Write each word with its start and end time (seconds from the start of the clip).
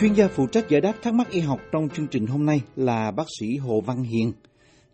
Chuyên 0.00 0.12
gia 0.12 0.28
phụ 0.28 0.46
trách 0.52 0.68
giải 0.68 0.80
đáp 0.80 0.92
thắc 1.02 1.14
mắc 1.14 1.26
y 1.30 1.40
học 1.40 1.58
trong 1.72 1.88
chương 1.88 2.06
trình 2.10 2.26
hôm 2.26 2.46
nay 2.46 2.60
là 2.76 3.12
bác 3.16 3.24
sĩ 3.40 3.56
Hồ 3.56 3.80
Văn 3.86 3.96
Hiền, 4.02 4.32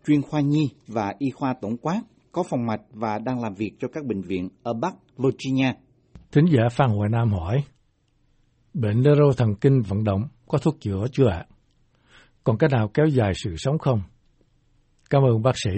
chuyên 0.07 0.21
khoa 0.21 0.41
nhi 0.41 0.69
và 0.87 1.13
y 1.19 1.29
khoa 1.29 1.53
tổng 1.61 1.77
quát, 1.81 2.01
có 2.31 2.43
phòng 2.49 2.65
mạch 2.65 2.81
và 2.93 3.19
đang 3.25 3.41
làm 3.41 3.53
việc 3.53 3.71
cho 3.79 3.87
các 3.87 4.05
bệnh 4.05 4.21
viện 4.21 4.49
ở 4.63 4.73
Bắc 4.73 4.93
Virginia. 5.17 5.73
Thính 6.31 6.45
giả 6.45 6.63
Phan 6.71 6.89
Hoài 6.89 7.09
Nam 7.09 7.29
hỏi, 7.29 7.63
bệnh 8.73 9.03
neuro 9.03 9.31
thần 9.37 9.55
kinh 9.61 9.81
vận 9.89 10.03
động 10.03 10.21
có 10.47 10.57
thuốc 10.57 10.75
chữa 10.79 11.05
chưa 11.11 11.29
ạ? 11.29 11.45
Còn 12.43 12.57
cái 12.57 12.69
nào 12.73 12.87
kéo 12.93 13.05
dài 13.05 13.31
sự 13.33 13.55
sống 13.57 13.77
không? 13.77 14.01
Cảm 15.09 15.23
ơn 15.23 15.41
bác 15.43 15.55
sĩ. 15.63 15.71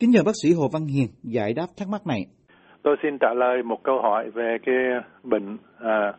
Kính 0.00 0.10
nhờ 0.10 0.22
bác 0.22 0.34
sĩ 0.42 0.52
Hồ 0.52 0.68
Văn 0.72 0.86
Hiền 0.86 1.08
giải 1.22 1.52
đáp 1.52 1.66
thắc 1.76 1.88
mắc 1.88 2.06
này. 2.06 2.26
Tôi 2.82 2.96
xin 3.02 3.18
trả 3.20 3.34
lời 3.34 3.62
một 3.62 3.78
câu 3.84 3.94
hỏi 4.02 4.30
về 4.34 4.56
cái 4.66 4.74
bệnh 5.22 5.58
à, 5.78 6.12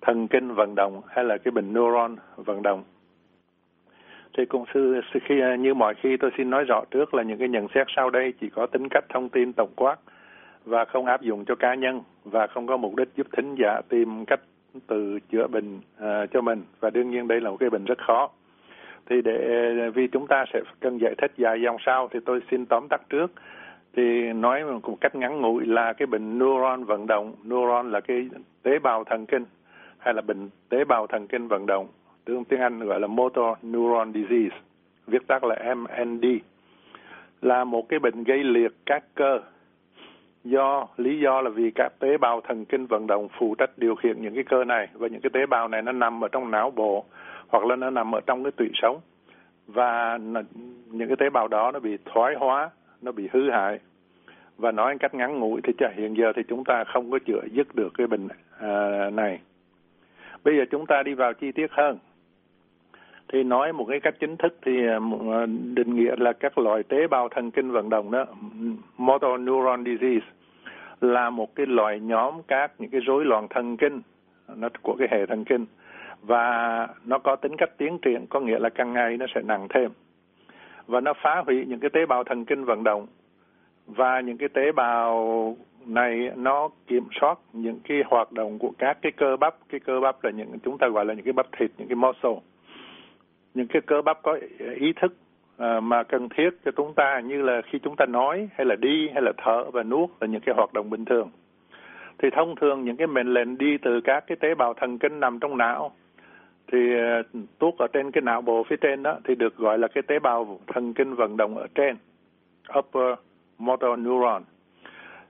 thần 0.00 0.28
kinh 0.28 0.54
vận 0.54 0.74
động 0.74 1.00
hay 1.08 1.24
là 1.24 1.38
cái 1.38 1.52
bệnh 1.52 1.72
neuron 1.72 2.16
vận 2.36 2.62
động. 2.62 2.82
Thì 4.38 4.44
cũng 4.46 4.64
sư 4.74 5.00
khi 5.24 5.34
như 5.58 5.74
mọi 5.74 5.94
khi 5.94 6.16
tôi 6.16 6.30
xin 6.36 6.50
nói 6.50 6.64
rõ 6.64 6.82
trước 6.90 7.14
là 7.14 7.22
những 7.22 7.38
cái 7.38 7.48
nhận 7.48 7.66
xét 7.74 7.86
sau 7.96 8.10
đây 8.10 8.32
chỉ 8.40 8.48
có 8.50 8.66
tính 8.66 8.88
cách 8.90 9.04
thông 9.08 9.28
tin 9.28 9.52
tổng 9.52 9.72
quát 9.76 9.96
và 10.64 10.84
không 10.84 11.06
áp 11.06 11.22
dụng 11.22 11.44
cho 11.44 11.54
cá 11.54 11.74
nhân 11.74 12.02
và 12.24 12.46
không 12.46 12.66
có 12.66 12.76
mục 12.76 12.96
đích 12.96 13.08
giúp 13.16 13.26
thính 13.36 13.54
giả 13.54 13.80
tìm 13.88 14.24
cách 14.24 14.40
từ 14.86 15.18
chữa 15.32 15.46
bệnh 15.46 15.76
uh, 15.76 16.30
cho 16.32 16.40
mình. 16.40 16.62
Và 16.80 16.90
đương 16.90 17.10
nhiên 17.10 17.28
đây 17.28 17.40
là 17.40 17.50
một 17.50 17.56
cái 17.60 17.70
bệnh 17.70 17.84
rất 17.84 17.98
khó. 18.06 18.30
Thì 19.06 19.22
để 19.22 19.90
vì 19.94 20.08
chúng 20.08 20.26
ta 20.26 20.44
sẽ 20.52 20.60
cần 20.80 20.98
giải 20.98 21.14
thích 21.18 21.32
dài 21.36 21.60
dòng 21.62 21.76
sau 21.86 22.08
thì 22.12 22.20
tôi 22.24 22.40
xin 22.50 22.66
tóm 22.66 22.86
tắt 22.90 23.00
trước. 23.08 23.32
Thì 23.96 24.32
nói 24.32 24.64
một 24.64 25.00
cách 25.00 25.14
ngắn 25.14 25.40
ngủi 25.40 25.66
là 25.66 25.92
cái 25.92 26.06
bệnh 26.06 26.38
neuron 26.38 26.84
vận 26.84 27.06
động. 27.06 27.34
Neuron 27.44 27.90
là 27.90 28.00
cái 28.00 28.28
tế 28.62 28.78
bào 28.78 29.04
thần 29.04 29.26
kinh 29.26 29.44
hay 30.00 30.14
là 30.14 30.22
bệnh 30.22 30.48
tế 30.68 30.84
bào 30.84 31.06
thần 31.06 31.26
kinh 31.26 31.48
vận 31.48 31.66
động 31.66 31.88
tiếng 32.24 32.44
tiếng 32.44 32.60
Anh 32.60 32.78
gọi 32.78 33.00
là 33.00 33.06
motor 33.06 33.58
neuron 33.62 34.12
disease 34.12 34.56
viết 35.06 35.26
tắt 35.26 35.44
là 35.44 35.74
MND 35.74 36.24
là 37.42 37.64
một 37.64 37.88
cái 37.88 37.98
bệnh 37.98 38.24
gây 38.24 38.44
liệt 38.44 38.72
các 38.86 39.04
cơ. 39.14 39.40
Do 40.44 40.86
lý 40.96 41.20
do 41.20 41.40
là 41.40 41.50
vì 41.50 41.70
các 41.70 41.92
tế 41.98 42.16
bào 42.18 42.40
thần 42.40 42.64
kinh 42.64 42.86
vận 42.86 43.06
động 43.06 43.28
phụ 43.38 43.54
trách 43.54 43.70
điều 43.76 43.94
khiển 43.94 44.22
những 44.22 44.34
cái 44.34 44.44
cơ 44.44 44.64
này 44.64 44.88
và 44.92 45.08
những 45.08 45.20
cái 45.20 45.30
tế 45.32 45.46
bào 45.46 45.68
này 45.68 45.82
nó 45.82 45.92
nằm 45.92 46.24
ở 46.24 46.28
trong 46.28 46.50
não 46.50 46.70
bộ 46.70 47.04
hoặc 47.48 47.64
là 47.64 47.76
nó 47.76 47.90
nằm 47.90 48.14
ở 48.14 48.20
trong 48.26 48.44
cái 48.44 48.52
tủy 48.52 48.68
sống. 48.74 49.00
Và 49.66 50.18
những 50.86 51.08
cái 51.08 51.16
tế 51.16 51.30
bào 51.30 51.48
đó 51.48 51.70
nó 51.72 51.80
bị 51.80 51.98
thoái 52.04 52.34
hóa 52.34 52.70
nó 53.02 53.12
bị 53.12 53.28
hư 53.32 53.50
hại. 53.50 53.78
Và 54.58 54.72
nói 54.72 54.96
cách 55.00 55.14
ngắn 55.14 55.38
ngủi 55.38 55.60
thì 55.64 55.72
hiện 55.96 56.16
giờ 56.16 56.32
thì 56.36 56.42
chúng 56.48 56.64
ta 56.64 56.84
không 56.84 57.10
có 57.10 57.18
chữa 57.26 57.40
dứt 57.52 57.74
được 57.74 57.88
cái 57.98 58.06
bệnh 58.06 58.28
à, 58.58 59.10
này 59.10 59.40
bây 60.44 60.56
giờ 60.56 60.64
chúng 60.70 60.86
ta 60.86 61.02
đi 61.02 61.14
vào 61.14 61.32
chi 61.32 61.52
tiết 61.52 61.70
hơn. 61.70 61.98
Thì 63.32 63.42
nói 63.42 63.72
một 63.72 63.84
cái 63.88 64.00
cách 64.00 64.14
chính 64.20 64.36
thức 64.36 64.58
thì 64.62 64.86
à, 64.86 64.98
à, 65.32 65.46
định 65.74 65.96
nghĩa 65.96 66.14
là 66.18 66.32
các 66.32 66.58
loại 66.58 66.82
tế 66.82 67.06
bào 67.06 67.28
thần 67.28 67.50
kinh 67.50 67.70
vận 67.70 67.90
động 67.90 68.10
đó, 68.10 68.26
motor 68.96 69.40
neuron 69.40 69.84
disease, 69.84 70.26
là 71.00 71.30
một 71.30 71.54
cái 71.54 71.66
loại 71.66 72.00
nhóm 72.00 72.34
các 72.48 72.72
những 72.78 72.90
cái 72.90 73.00
rối 73.00 73.24
loạn 73.24 73.46
thần 73.50 73.76
kinh, 73.76 74.00
nó 74.56 74.68
của 74.82 74.96
cái 74.98 75.08
hệ 75.10 75.26
thần 75.26 75.44
kinh. 75.44 75.66
Và 76.22 76.88
nó 77.04 77.18
có 77.18 77.36
tính 77.36 77.56
cách 77.58 77.78
tiến 77.78 77.98
triển, 78.02 78.26
có 78.26 78.40
nghĩa 78.40 78.58
là 78.58 78.68
càng 78.68 78.92
ngày 78.92 79.16
nó 79.16 79.26
sẽ 79.34 79.42
nặng 79.42 79.66
thêm. 79.70 79.90
Và 80.86 81.00
nó 81.00 81.12
phá 81.22 81.42
hủy 81.46 81.64
những 81.68 81.80
cái 81.80 81.90
tế 81.90 82.06
bào 82.06 82.24
thần 82.24 82.44
kinh 82.44 82.64
vận 82.64 82.84
động 82.84 83.06
và 83.86 84.20
những 84.20 84.38
cái 84.38 84.48
tế 84.48 84.72
bào 84.72 85.56
này 85.86 86.30
nó 86.36 86.68
kiểm 86.86 87.04
soát 87.20 87.38
những 87.52 87.80
cái 87.88 88.02
hoạt 88.06 88.32
động 88.32 88.58
của 88.58 88.72
các 88.78 88.98
cái 89.02 89.12
cơ 89.12 89.36
bắp. 89.36 89.54
Cái 89.68 89.80
cơ 89.80 90.00
bắp 90.00 90.24
là 90.24 90.30
những 90.30 90.58
chúng 90.62 90.78
ta 90.78 90.88
gọi 90.88 91.04
là 91.04 91.14
những 91.14 91.24
cái 91.24 91.32
bắp 91.32 91.46
thịt 91.58 91.70
những 91.78 91.88
cái 91.88 91.96
muscle. 91.96 92.40
Những 93.54 93.66
cái 93.66 93.82
cơ 93.86 94.02
bắp 94.02 94.22
có 94.22 94.38
ý 94.80 94.92
thức 95.00 95.14
à, 95.56 95.80
mà 95.80 96.02
cần 96.02 96.28
thiết 96.28 96.50
cho 96.64 96.70
chúng 96.76 96.94
ta 96.94 97.20
như 97.20 97.42
là 97.42 97.62
khi 97.64 97.78
chúng 97.78 97.96
ta 97.96 98.06
nói 98.06 98.48
hay 98.54 98.66
là 98.66 98.76
đi 98.76 99.08
hay 99.12 99.22
là 99.22 99.32
thở 99.36 99.64
và 99.72 99.82
nuốt 99.82 100.10
là 100.20 100.26
những 100.26 100.40
cái 100.40 100.54
hoạt 100.54 100.72
động 100.72 100.90
bình 100.90 101.04
thường. 101.04 101.30
Thì 102.18 102.28
thông 102.30 102.54
thường 102.56 102.84
những 102.84 102.96
cái 102.96 103.06
mệnh 103.06 103.34
lệnh 103.34 103.58
đi 103.58 103.78
từ 103.82 104.00
các 104.00 104.24
cái 104.26 104.36
tế 104.40 104.54
bào 104.54 104.74
thần 104.74 104.98
kinh 104.98 105.20
nằm 105.20 105.38
trong 105.38 105.56
não 105.56 105.92
thì 106.72 106.78
à, 106.94 107.22
tuốt 107.58 107.74
ở 107.78 107.86
trên 107.92 108.10
cái 108.10 108.22
não 108.22 108.42
bộ 108.42 108.64
phía 108.68 108.76
trên 108.76 109.02
đó 109.02 109.18
thì 109.24 109.34
được 109.34 109.56
gọi 109.56 109.78
là 109.78 109.88
cái 109.88 110.02
tế 110.02 110.18
bào 110.18 110.58
thần 110.66 110.94
kinh 110.94 111.14
vận 111.14 111.36
động 111.36 111.58
ở 111.58 111.66
trên 111.74 111.96
upper 112.78 113.18
motor 113.58 113.98
neuron 113.98 114.42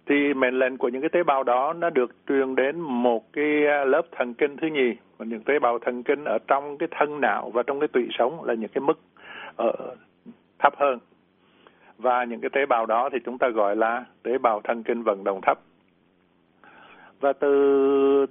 thì 0.06 0.34
mệnh 0.34 0.58
lệnh 0.58 0.78
của 0.78 0.88
những 0.88 1.02
cái 1.02 1.08
tế 1.08 1.22
bào 1.22 1.42
đó 1.42 1.72
nó 1.72 1.90
được 1.90 2.10
truyền 2.28 2.54
đến 2.54 2.80
một 2.80 3.32
cái 3.32 3.66
à, 3.66 3.84
lớp 3.84 4.02
thần 4.12 4.34
kinh 4.34 4.56
thứ 4.56 4.66
nhì. 4.66 4.94
Và 5.18 5.26
những 5.26 5.44
tế 5.44 5.58
bào 5.58 5.78
thần 5.78 6.02
kinh 6.02 6.24
ở 6.24 6.38
trong 6.46 6.78
cái 6.78 6.88
thân 6.90 7.20
não 7.20 7.50
và 7.50 7.62
trong 7.62 7.80
cái 7.80 7.88
tủy 7.88 8.08
sống 8.18 8.44
là 8.44 8.54
những 8.54 8.70
cái 8.74 8.80
mức 8.80 8.98
ở 9.56 9.72
thấp 10.58 10.74
hơn. 10.76 10.98
Và 11.98 12.24
những 12.24 12.40
cái 12.40 12.50
tế 12.52 12.66
bào 12.66 12.86
đó 12.86 13.08
thì 13.12 13.18
chúng 13.24 13.38
ta 13.38 13.48
gọi 13.48 13.76
là 13.76 14.04
tế 14.22 14.38
bào 14.38 14.60
thần 14.64 14.82
kinh 14.82 15.02
vận 15.02 15.24
động 15.24 15.40
thấp. 15.42 15.58
Và 17.20 17.32
từ 17.32 18.26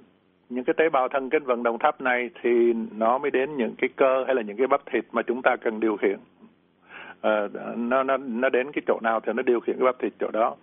những 0.48 0.64
cái 0.64 0.74
tế 0.76 0.88
bào 0.88 1.08
thần 1.08 1.30
kinh 1.30 1.44
vận 1.44 1.62
động 1.62 1.78
thấp 1.78 2.00
này 2.00 2.30
thì 2.42 2.72
nó 2.96 3.18
mới 3.18 3.30
đến 3.30 3.56
những 3.56 3.74
cái 3.78 3.90
cơ 3.96 4.24
hay 4.26 4.34
là 4.34 4.42
những 4.42 4.56
cái 4.56 4.66
bắp 4.66 4.86
thịt 4.86 5.04
mà 5.12 5.22
chúng 5.22 5.42
ta 5.42 5.56
cần 5.56 5.80
điều 5.80 5.96
khiển. 5.96 6.18
À, 7.20 7.48
nó 7.76 8.02
nó 8.02 8.16
nó 8.16 8.48
đến 8.48 8.72
cái 8.72 8.82
chỗ 8.86 8.98
nào 9.02 9.20
thì 9.20 9.32
nó 9.32 9.42
điều 9.42 9.60
khiển 9.60 9.76
cái 9.76 9.84
bắp 9.84 9.98
thịt 9.98 10.12
chỗ 10.18 10.30
đó 10.30 10.56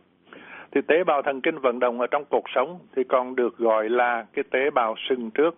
thì 0.71 0.81
tế 0.81 1.03
bào 1.03 1.21
thần 1.21 1.41
kinh 1.41 1.59
vận 1.59 1.79
động 1.79 2.01
ở 2.01 2.07
trong 2.07 2.23
cuộc 2.29 2.43
sống 2.55 2.79
thì 2.95 3.03
còn 3.03 3.35
được 3.35 3.57
gọi 3.57 3.89
là 3.89 4.25
cái 4.33 4.43
tế 4.51 4.69
bào 4.69 4.95
sừng 5.09 5.31
trước. 5.31 5.55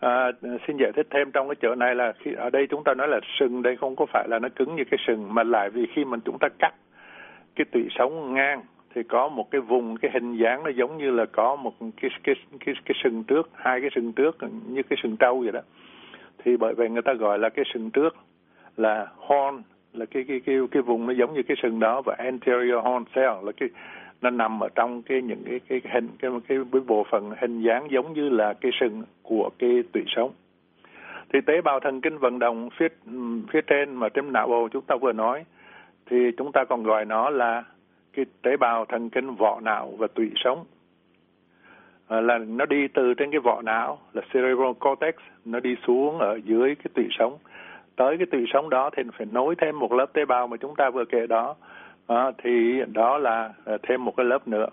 À, 0.00 0.32
xin 0.66 0.76
giải 0.76 0.92
thích 0.96 1.06
thêm 1.10 1.30
trong 1.30 1.48
cái 1.48 1.56
chỗ 1.62 1.74
này 1.74 1.94
là 1.94 2.12
khi 2.18 2.32
ở 2.34 2.50
đây 2.50 2.66
chúng 2.66 2.84
ta 2.84 2.94
nói 2.94 3.08
là 3.08 3.20
sừng 3.38 3.62
đây 3.62 3.76
không 3.76 3.96
có 3.96 4.06
phải 4.06 4.28
là 4.28 4.38
nó 4.38 4.48
cứng 4.56 4.76
như 4.76 4.84
cái 4.90 4.98
sừng 5.06 5.34
mà 5.34 5.42
lại 5.42 5.70
vì 5.70 5.86
khi 5.94 6.04
mà 6.04 6.18
chúng 6.24 6.38
ta 6.40 6.48
cắt 6.58 6.74
cái 7.54 7.64
tủy 7.72 7.86
sống 7.90 8.34
ngang 8.34 8.62
thì 8.94 9.02
có 9.02 9.28
một 9.28 9.50
cái 9.50 9.60
vùng 9.60 9.96
cái 9.96 10.10
hình 10.14 10.36
dáng 10.36 10.64
nó 10.64 10.70
giống 10.70 10.98
như 10.98 11.10
là 11.10 11.24
có 11.32 11.56
một 11.56 11.72
cái 11.80 12.10
cái 12.24 12.34
cái 12.60 12.74
cái 12.84 12.94
sừng 13.04 13.24
trước 13.24 13.50
hai 13.54 13.80
cái 13.80 13.90
sừng 13.94 14.12
trước 14.12 14.36
như 14.66 14.82
cái 14.82 14.96
sừng 15.02 15.16
trâu 15.16 15.40
vậy 15.40 15.52
đó. 15.52 15.60
Thì 16.44 16.56
bởi 16.56 16.74
vậy 16.74 16.88
người 16.90 17.02
ta 17.02 17.12
gọi 17.12 17.38
là 17.38 17.48
cái 17.48 17.64
sừng 17.74 17.90
trước 17.90 18.16
là 18.76 19.06
horn 19.16 19.62
là 19.92 20.06
cái 20.06 20.24
cái 20.28 20.40
cái 20.46 20.56
cái 20.70 20.82
vùng 20.82 21.06
nó 21.06 21.12
giống 21.12 21.34
như 21.34 21.42
cái 21.42 21.56
sừng 21.62 21.80
đó 21.80 22.02
và 22.02 22.14
anterior 22.18 22.84
horn 22.84 23.04
cell 23.14 23.32
là 23.42 23.52
cái 23.56 23.68
nó 24.22 24.30
nằm 24.30 24.60
ở 24.62 24.68
trong 24.74 25.02
cái 25.02 25.22
những 25.22 25.42
cái 25.44 25.60
cái 25.68 25.80
hình 25.92 26.08
cái 26.18 26.30
cái, 26.48 26.58
cái 26.72 26.80
bộ 26.86 27.06
phận 27.10 27.30
hình 27.40 27.62
dáng 27.62 27.90
giống 27.90 28.12
như 28.12 28.28
là 28.28 28.54
cái 28.60 28.72
sừng 28.80 29.02
của 29.22 29.50
cái 29.58 29.82
tủy 29.92 30.02
sống. 30.06 30.30
Thì 31.32 31.40
tế 31.46 31.60
bào 31.60 31.80
thần 31.80 32.00
kinh 32.00 32.18
vận 32.18 32.38
động 32.38 32.68
phía 32.76 32.88
phía 33.52 33.60
trên 33.66 33.94
mà 33.94 34.08
trên 34.08 34.32
não 34.32 34.48
bộ 34.48 34.68
chúng 34.68 34.84
ta 34.84 34.96
vừa 34.96 35.12
nói 35.12 35.44
thì 36.06 36.16
chúng 36.38 36.52
ta 36.52 36.64
còn 36.64 36.82
gọi 36.82 37.04
nó 37.04 37.30
là 37.30 37.64
cái 38.12 38.24
tế 38.42 38.56
bào 38.56 38.84
thần 38.84 39.10
kinh 39.10 39.34
vỏ 39.34 39.60
não 39.60 39.92
và 39.98 40.06
tủy 40.06 40.30
sống. 40.36 40.64
À, 42.08 42.20
là 42.20 42.38
nó 42.38 42.66
đi 42.66 42.88
từ 42.88 43.14
trên 43.14 43.30
cái 43.30 43.40
vỏ 43.40 43.62
não 43.62 43.98
là 44.12 44.22
cerebral 44.32 44.72
cortex 44.80 45.14
nó 45.44 45.60
đi 45.60 45.76
xuống 45.86 46.18
ở 46.18 46.40
dưới 46.44 46.74
cái 46.74 46.86
tủy 46.94 47.06
sống. 47.18 47.38
Tới 47.96 48.16
cái 48.16 48.26
tủy 48.26 48.44
sống 48.52 48.70
đó 48.70 48.90
thì 48.96 49.02
phải 49.18 49.26
nối 49.32 49.54
thêm 49.58 49.78
một 49.78 49.92
lớp 49.92 50.06
tế 50.12 50.24
bào 50.24 50.46
mà 50.46 50.56
chúng 50.56 50.74
ta 50.76 50.90
vừa 50.90 51.04
kể 51.04 51.26
đó 51.26 51.54
à, 52.06 52.30
thì 52.38 52.82
đó 52.92 53.18
là 53.18 53.52
ờ, 53.64 53.78
thêm 53.82 54.04
một 54.04 54.16
cái 54.16 54.26
lớp 54.26 54.48
nữa. 54.48 54.66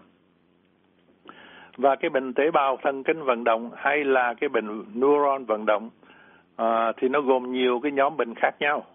Và 1.77 1.95
cái 1.95 2.09
bệnh 2.09 2.33
tế 2.33 2.51
bào 2.51 2.77
thần 2.83 3.03
kinh 3.03 3.23
vận 3.23 3.43
động 3.43 3.71
hay 3.75 4.03
là 4.03 4.33
cái 4.33 4.49
bệnh 4.49 4.83
neuron 4.93 5.45
vận 5.45 5.65
động 5.65 5.89
à, 6.55 6.91
thì 6.97 7.09
nó 7.09 7.21
gồm 7.21 7.51
nhiều 7.51 7.79
cái 7.83 7.91
nhóm 7.91 8.17
bệnh 8.17 8.35
khác 8.35 8.55
nhau. 8.59 8.85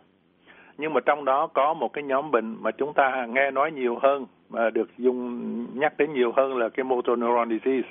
Nhưng 0.79 0.95
mà 0.95 1.01
trong 1.01 1.25
đó 1.25 1.47
có 1.47 1.75
một 1.75 1.93
cái 1.93 2.05
nhóm 2.05 2.31
bệnh 2.31 2.57
mà 2.61 2.71
chúng 2.71 2.93
ta 2.95 3.27
nghe 3.27 3.51
nói 3.51 3.73
nhiều 3.73 3.99
hơn 4.03 4.27
mà 4.51 4.71
được 4.71 4.91
dùng 4.99 5.67
nhắc 5.81 5.95
đến 5.99 6.13
nhiều 6.13 6.33
hơn 6.37 6.57
là 6.57 6.69
cái 6.69 6.85
motor 6.85 7.19
neuron 7.19 7.49
disease. 7.49 7.89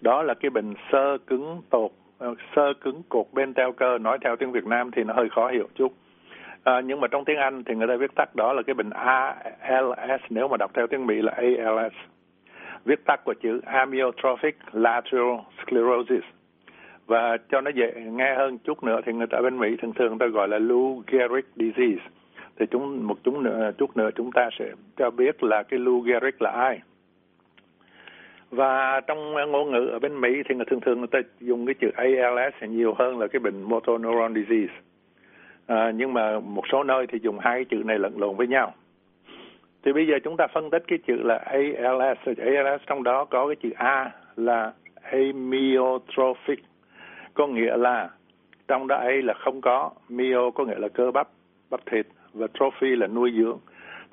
Đó 0.00 0.22
là 0.22 0.34
cái 0.34 0.50
bệnh 0.50 0.74
sơ 0.92 1.18
cứng 1.26 1.62
tột 1.70 1.90
sơ 2.56 2.72
cứng 2.80 3.02
cột 3.08 3.26
bên 3.32 3.54
teo 3.54 3.72
cơ 3.72 3.98
nói 3.98 4.18
theo 4.24 4.36
tiếng 4.36 4.52
Việt 4.52 4.66
Nam 4.66 4.90
thì 4.90 5.04
nó 5.04 5.14
hơi 5.14 5.28
khó 5.28 5.48
hiểu 5.48 5.68
chút. 5.74 5.92
À, 6.64 6.80
nhưng 6.80 7.00
mà 7.00 7.08
trong 7.08 7.24
tiếng 7.24 7.38
Anh 7.38 7.64
thì 7.64 7.74
người 7.74 7.88
ta 7.88 7.96
viết 7.96 8.14
tắt 8.14 8.34
đó 8.36 8.52
là 8.52 8.62
cái 8.62 8.74
bệnh 8.74 8.90
ALS 8.90 10.22
nếu 10.30 10.48
mà 10.48 10.56
đọc 10.56 10.70
theo 10.74 10.86
tiếng 10.86 11.06
Mỹ 11.06 11.22
là 11.22 11.32
ALS. 11.32 11.94
Viết 12.84 13.04
tắt 13.04 13.24
của 13.24 13.34
chữ 13.34 13.60
amyotrophic 13.64 14.56
lateral 14.72 15.36
sclerosis. 15.62 16.24
Và 17.06 17.36
cho 17.48 17.60
nó 17.60 17.70
dễ 17.70 17.92
nghe 17.94 18.34
hơn 18.34 18.58
chút 18.58 18.84
nữa 18.84 19.00
thì 19.06 19.12
người 19.12 19.26
ta 19.26 19.40
bên 19.40 19.58
Mỹ 19.58 19.76
thường 19.82 19.92
thường 19.94 20.08
người 20.08 20.18
ta 20.20 20.26
gọi 20.26 20.48
là 20.48 20.58
Lou 20.58 21.02
Gehrig 21.06 21.44
disease. 21.56 22.04
Thì 22.58 22.66
chúng 22.70 23.06
một 23.06 23.16
chút 23.24 23.36
nữa 23.36 23.70
chút 23.78 23.96
nữa 23.96 24.10
chúng 24.14 24.32
ta 24.32 24.48
sẽ 24.58 24.72
cho 24.96 25.10
biết 25.10 25.44
là 25.44 25.62
cái 25.62 25.78
Lou 25.78 26.00
Gehrig 26.00 26.34
là 26.40 26.50
ai. 26.50 26.80
Và 28.50 29.00
trong 29.00 29.32
ngôn 29.50 29.70
ngữ 29.70 29.86
ở 29.86 29.98
bên 29.98 30.20
Mỹ 30.20 30.42
thì 30.48 30.54
người 30.54 30.64
thường 30.64 30.80
thường 30.80 30.98
người 30.98 31.08
ta 31.10 31.18
dùng 31.40 31.66
cái 31.66 31.74
chữ 31.74 31.90
ALS 31.96 32.70
nhiều 32.70 32.94
hơn 32.98 33.18
là 33.18 33.26
cái 33.26 33.40
bệnh 33.40 33.62
motor 33.62 34.00
neuron 34.00 34.34
disease 34.34 34.74
à, 35.66 35.92
nhưng 35.94 36.14
mà 36.14 36.40
một 36.40 36.64
số 36.72 36.82
nơi 36.82 37.06
thì 37.06 37.18
dùng 37.22 37.38
hai 37.38 37.54
cái 37.54 37.64
chữ 37.64 37.82
này 37.84 37.98
lẫn 37.98 38.20
lộn 38.20 38.36
với 38.36 38.46
nhau 38.46 38.74
thì 39.82 39.92
bây 39.92 40.06
giờ 40.06 40.14
chúng 40.24 40.36
ta 40.36 40.46
phân 40.46 40.70
tích 40.70 40.82
cái 40.86 40.98
chữ 41.06 41.16
là 41.22 41.36
ALS 41.36 42.38
ALS 42.38 42.82
trong 42.86 43.02
đó 43.02 43.24
có 43.24 43.46
cái 43.46 43.56
chữ 43.56 43.70
A 43.76 44.10
là 44.36 44.72
amyotrophic 45.02 46.64
có 47.34 47.46
nghĩa 47.46 47.76
là 47.76 48.10
trong 48.68 48.86
đó 48.86 48.96
A 48.96 49.10
là 49.24 49.34
không 49.34 49.60
có, 49.60 49.90
myo 50.08 50.50
có 50.50 50.64
nghĩa 50.64 50.78
là 50.78 50.88
cơ 50.88 51.10
bắp, 51.10 51.28
bắp 51.70 51.86
thịt 51.86 52.06
và 52.34 52.46
trophy 52.54 52.96
là 52.96 53.06
nuôi 53.06 53.32
dưỡng. 53.36 53.58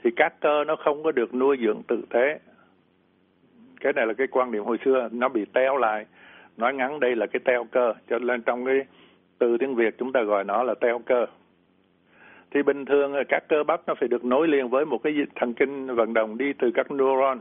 Thì 0.04 0.12
các 0.16 0.34
cơ 0.40 0.64
nó 0.64 0.76
không 0.76 1.04
có 1.04 1.12
được 1.12 1.34
nuôi 1.34 1.58
dưỡng 1.62 1.82
tự 1.88 2.02
tế. 2.10 2.40
Cái 3.80 3.94
này 3.94 4.08
là 4.08 4.14
cái 4.14 4.28
quan 4.28 4.52
điểm 4.52 4.64
hồi 4.64 4.78
xưa, 4.86 5.10
nó 5.12 5.30
bị 5.30 5.46
teo 5.54 5.78
lại. 5.78 6.06
Nói 6.58 6.74
ngắn 6.74 7.00
đây 7.00 7.16
là 7.16 7.26
cái 7.26 7.40
teo 7.46 7.64
cơ, 7.72 7.94
cho 8.10 8.20
nên 8.20 8.42
trong 8.42 8.66
cái 8.66 8.86
từ 9.38 9.58
tiếng 9.58 9.76
Việt 9.76 9.98
chúng 9.98 10.12
ta 10.12 10.22
gọi 10.22 10.44
nó 10.44 10.64
là 10.64 10.74
teo 10.82 11.00
cơ. 11.00 11.26
Thì 12.52 12.64
bình 12.64 12.86
thường 12.86 13.14
các 13.30 13.44
cơ 13.50 13.64
bắp 13.64 13.82
nó 13.88 13.96
phải 13.96 14.08
được 14.08 14.26
nối 14.26 14.48
liền 14.48 14.70
với 14.70 14.86
một 14.86 15.04
cái 15.04 15.14
thần 15.36 15.54
kinh 15.54 15.96
vận 15.96 16.14
động 16.14 16.38
đi 16.38 16.54
từ 16.54 16.72
các 16.72 16.92
neuron. 16.92 17.40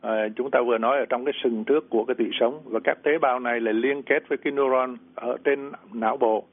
À, 0.00 0.28
chúng 0.36 0.50
ta 0.50 0.60
vừa 0.60 0.78
nói 0.78 0.98
ở 0.98 1.04
trong 1.08 1.24
cái 1.24 1.34
sừng 1.42 1.64
trước 1.64 1.90
của 1.90 2.04
cái 2.04 2.14
tủy 2.14 2.30
sống 2.40 2.60
và 2.64 2.80
các 2.84 2.98
tế 3.02 3.18
bào 3.18 3.40
này 3.40 3.60
lại 3.60 3.74
liên 3.74 4.02
kết 4.02 4.28
với 4.28 4.38
cái 4.38 4.52
neuron 4.52 4.96
ở 5.14 5.36
trên 5.44 5.72
não 5.92 6.16
bộ. 6.16 6.44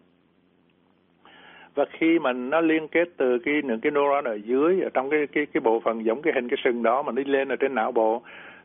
Và 1.75 1.85
khi 1.91 2.19
mà 2.19 2.33
nó 2.33 2.61
liên 2.61 2.87
kết 2.87 3.09
từ 3.17 3.39
cái 3.39 3.61
những 3.63 3.79
cái 3.79 3.91
neuron 3.91 4.23
ở 4.23 4.33
dưới 4.33 4.81
ở 4.81 4.89
trong 4.93 5.09
cái 5.09 5.27
cái 5.27 5.45
cái 5.45 5.61
bộ 5.61 5.79
phận 5.79 6.05
giống 6.05 6.21
cái 6.21 6.33
hình 6.33 6.49
cái 6.49 6.57
sừng 6.63 6.83
đó 6.83 7.03
mà 7.03 7.11
đi 7.11 7.23
lên 7.23 7.49
ở 7.49 7.55
trên 7.55 7.75
não 7.75 7.91
bộ 7.91 8.21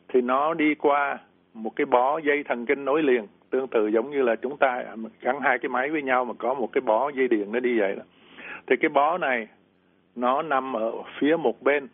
thì 0.09 0.21
nó 0.21 0.55
đi 0.55 0.75
qua 0.75 1.19
một 1.55 1.77
cái 1.77 1.87
bó 1.87 2.19
dây 2.19 2.43
thần 2.43 2.67
kinh 2.67 2.85
nối 2.85 3.03
liền 3.03 3.27
tương 3.51 3.69
tự 3.69 3.87
giống 3.87 4.11
như 4.11 4.23
là 4.23 4.37
chúng 4.37 4.57
ta 4.57 4.85
gắn 5.21 5.41
hai 5.41 5.59
cái 5.59 5.69
máy 5.69 5.91
với 5.91 6.03
nhau 6.03 6.25
mà 6.25 6.35
có 6.39 6.55
một 6.55 6.73
cái 6.73 6.81
bó 6.81 7.09
dây 7.09 7.29
điện 7.29 7.53
nó 7.53 7.61
đi 7.61 7.79
vậy 7.79 7.97
đó 7.97 8.03
thì 8.67 8.77
cái 8.81 8.89
bó 8.89 9.19
này 9.19 9.47
nó 10.17 10.43
nằm 10.43 10.77
ở 10.77 10.93
phía 11.19 11.37
một 11.37 11.63
bên 11.63 11.89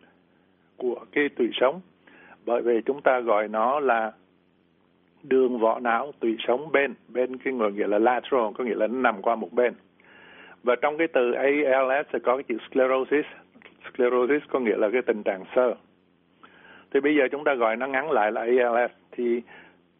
của 0.77 1.05
cái 1.11 1.29
tủy 1.29 1.49
sống. 1.53 1.81
Bởi 2.45 2.61
vì 2.61 2.81
chúng 2.85 3.01
ta 3.01 3.19
gọi 3.19 3.47
nó 3.47 3.79
là 3.79 4.11
đường 5.23 5.59
vỏ 5.59 5.79
não 5.79 6.11
tủy 6.19 6.37
sống 6.47 6.71
bên 6.71 6.93
bên 7.07 7.37
cái 7.37 7.53
người 7.53 7.71
nghĩa 7.71 7.87
là 7.87 7.99
lateral 7.99 8.53
có 8.57 8.63
nghĩa 8.63 8.75
là 8.75 8.87
nó 8.87 8.99
nằm 8.99 9.21
qua 9.21 9.35
một 9.35 9.53
bên. 9.53 9.73
Và 10.63 10.75
trong 10.81 10.97
cái 10.97 11.07
từ 11.07 11.31
ALS 11.31 12.07
sẽ 12.13 12.19
có 12.19 12.37
cái 12.37 12.43
chữ 12.43 12.57
sclerosis. 12.69 13.25
Sclerosis 13.89 14.41
có 14.49 14.59
nghĩa 14.59 14.77
là 14.77 14.89
cái 14.93 15.01
tình 15.01 15.23
trạng 15.23 15.43
sơ. 15.55 15.75
Thì 16.93 16.99
bây 16.99 17.15
giờ 17.15 17.23
chúng 17.31 17.43
ta 17.43 17.53
gọi 17.53 17.75
nó 17.75 17.87
ngắn 17.87 18.11
lại 18.11 18.31
là 18.31 18.41
ALS 18.41 18.91
thì 19.11 19.41